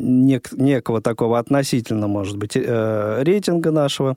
нек, 0.04 0.52
некого 0.52 1.00
такого 1.00 1.38
относительно, 1.38 2.06
может 2.06 2.36
быть, 2.36 2.56
э, 2.56 3.22
рейтинга 3.22 3.70
нашего. 3.70 4.16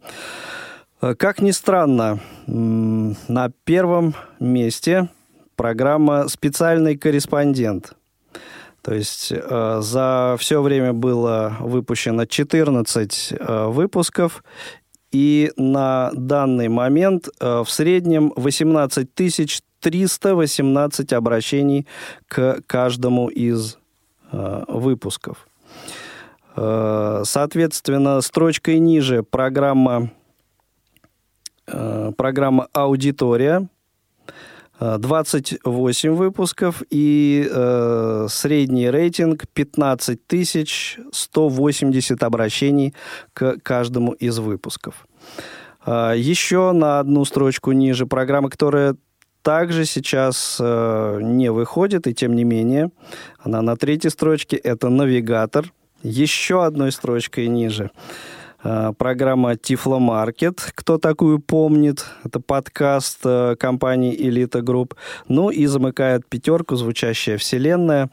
Э, 1.01 1.15
как 1.15 1.41
ни 1.41 1.51
странно, 1.51 2.19
на 2.47 3.51
первом 3.63 4.15
месте 4.39 5.09
программа 5.55 6.27
«Специальный 6.27 6.97
корреспондент». 6.97 7.93
То 8.81 8.93
есть 8.93 9.33
э, 9.33 9.79
за 9.81 10.37
все 10.39 10.61
время 10.61 10.93
было 10.93 11.57
выпущено 11.59 12.25
14 12.25 13.33
э, 13.37 13.65
выпусков, 13.67 14.43
и 15.11 15.51
на 15.57 16.11
данный 16.13 16.67
момент 16.67 17.27
э, 17.39 17.63
в 17.65 17.69
среднем 17.69 18.31
18 18.35 19.13
318 19.81 21.13
обращений 21.13 21.87
к 22.27 22.61
каждому 22.65 23.27
из 23.27 23.77
э, 24.31 24.63
выпусков. 24.67 25.47
Э, 26.57 27.21
соответственно, 27.23 28.19
строчкой 28.21 28.79
ниже 28.79 29.21
программа, 29.23 30.11
э, 31.67 32.11
программа 32.17 32.67
«Аудитория», 32.73 33.69
28 34.79 36.11
выпусков 36.11 36.83
и 36.91 37.47
э, 37.49 38.27
средний 38.29 38.91
рейтинг 38.91 39.47
15 39.51 40.19
180 41.11 42.23
обращений 42.23 42.93
к 43.33 43.57
каждому 43.63 44.11
из 44.11 44.37
выпусков. 44.37 45.07
Э, 45.85 46.13
еще 46.15 46.73
на 46.73 46.99
одну 46.99 47.25
строчку 47.25 47.71
ниже 47.71 48.05
программа, 48.05 48.49
которая 48.49 48.95
также 49.41 49.85
сейчас 49.85 50.57
э, 50.59 51.19
не 51.23 51.51
выходит, 51.51 52.05
и 52.05 52.13
тем 52.13 52.35
не 52.35 52.43
менее, 52.43 52.91
она 53.39 53.61
на 53.61 53.75
третьей 53.77 54.11
строчке, 54.11 54.57
это 54.57 54.89
«Навигатор», 54.89 55.71
еще 56.07 56.65
одной 56.65 56.91
строчкой 56.91 57.47
ниже. 57.47 57.91
А, 58.63 58.93
программа 58.93 59.55
Тифло 59.55 59.99
Маркет. 59.99 60.71
Кто 60.75 60.97
такую 60.97 61.39
помнит? 61.39 62.05
Это 62.23 62.39
подкаст 62.39 63.19
э, 63.23 63.55
компании 63.59 64.15
Элита 64.15 64.61
Групп. 64.61 64.95
Ну 65.27 65.49
и 65.49 65.65
замыкает 65.65 66.27
пятерку 66.27 66.75
«Звучащая 66.75 67.37
вселенная» 67.37 68.09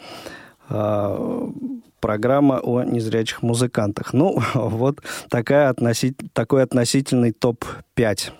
а, 0.69 1.51
программа 2.01 2.61
о 2.61 2.83
незрячих 2.83 3.43
музыкантах. 3.43 4.13
Ну, 4.13 4.39
вот 4.55 4.99
такая 5.31 5.71
относить, 5.71 6.17
такой 6.33 6.63
относительный 6.63 7.33
топ-5 7.33 8.33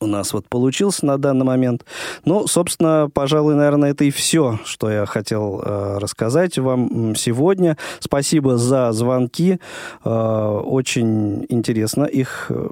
у 0.00 0.06
нас 0.06 0.32
вот 0.32 0.48
получился 0.48 1.06
на 1.06 1.18
данный 1.18 1.44
момент. 1.44 1.84
Ну, 2.24 2.46
собственно, 2.46 3.10
пожалуй, 3.12 3.54
наверное, 3.54 3.90
это 3.90 4.04
и 4.04 4.10
все, 4.10 4.58
что 4.64 4.90
я 4.90 5.06
хотел 5.06 5.62
э, 5.64 5.98
рассказать 5.98 6.58
вам 6.58 7.14
сегодня. 7.16 7.76
Спасибо 8.00 8.58
за 8.58 8.92
звонки. 8.92 9.58
Э, 10.04 10.60
очень 10.64 11.46
интересно 11.48 12.04
их 12.04 12.46
э, 12.50 12.68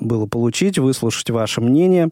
было 0.00 0.26
получить, 0.26 0.78
выслушать 0.78 1.30
ваше 1.30 1.60
мнение. 1.60 2.08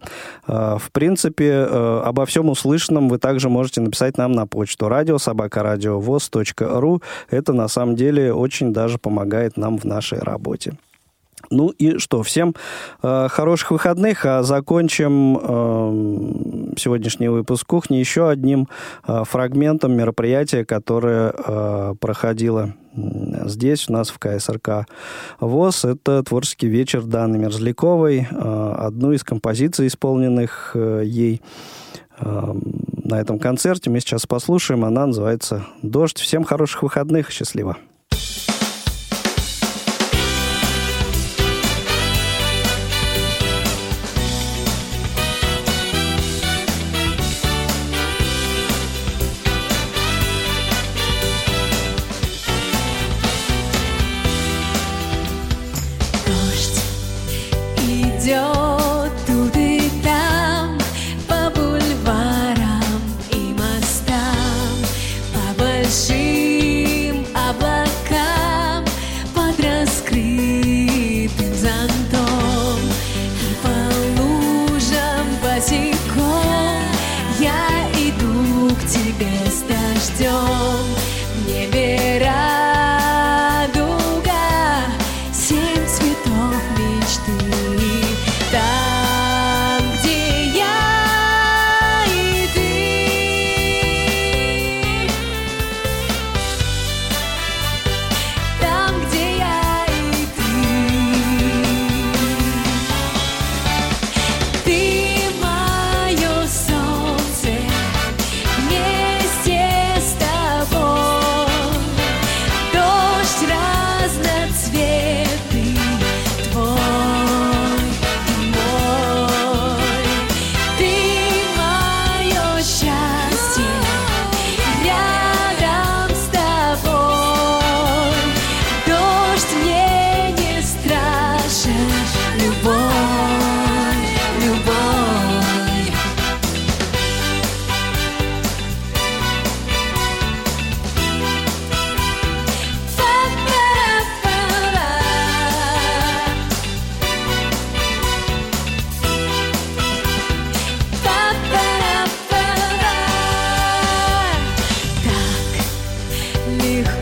Э, 0.47 0.77
в 0.79 0.93
принципе, 0.93 1.67
э, 1.69 2.03
обо 2.05 2.25
всем 2.27 2.49
услышанном 2.49 3.09
вы 3.09 3.19
также 3.19 3.49
можете 3.49 3.81
написать 3.81 4.17
нам 4.19 4.31
на 4.33 4.47
почту 4.47 4.89
радиособакарадиовоз.ру. 4.89 7.03
Это 7.31 7.53
на 7.53 7.67
самом 7.69 7.95
деле 7.97 8.33
очень 8.33 8.73
даже 8.73 8.99
помогает 8.99 9.57
нам 9.57 9.79
в 9.79 9.85
нашей 9.85 10.21
работе. 10.21 10.77
Ну 11.51 11.71
и 11.71 11.99
что, 11.99 12.23
всем 12.23 12.55
э, 13.03 13.29
хороших 13.31 13.71
выходных, 13.71 14.25
а 14.27 14.43
закончим 14.43 15.39
э, 15.39 16.75
сегодняшний 16.77 17.29
выпуск 17.29 17.67
кухни 17.67 17.97
еще 17.97 18.29
одним 18.29 18.69
э, 19.07 19.23
фрагментом 19.25 19.97
мероприятия, 19.97 20.65
которое 20.65 21.33
э, 21.37 21.95
проходило 22.01 22.75
здесь, 23.47 23.89
у 23.89 23.93
нас 23.93 24.11
в 24.11 24.19
КСРК 24.19 24.87
ВОЗ. 25.41 25.85
Это 25.85 26.23
творческий 26.23 26.69
вечер 26.69 27.03
Даны 27.03 27.39
Мерзляковой, 27.39 28.29
э, 28.31 28.75
одну 28.79 29.13
из 29.13 29.25
композиций, 29.25 29.87
исполненных 29.87 30.73
э, 30.75 31.03
ей 31.05 31.43
э, 32.19 32.55
на 33.05 33.21
этом 33.21 33.39
концерте. 33.39 33.91
Мы 33.91 34.01
сейчас 34.01 34.27
послушаем, 34.27 34.85
она 34.85 35.07
называется 35.07 35.67
«Дождь». 35.83 36.19
Всем 36.19 36.45
хороших 36.45 36.83
выходных, 36.83 37.31
счастливо! 37.31 37.77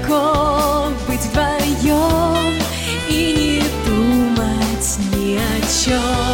легко 0.06 0.88
быть 1.08 1.20
вдвоем 1.20 2.54
и 3.08 3.60
не 3.60 3.86
думать 3.86 4.98
ни 5.12 5.36
о 5.36 5.60
чем. 5.84 6.25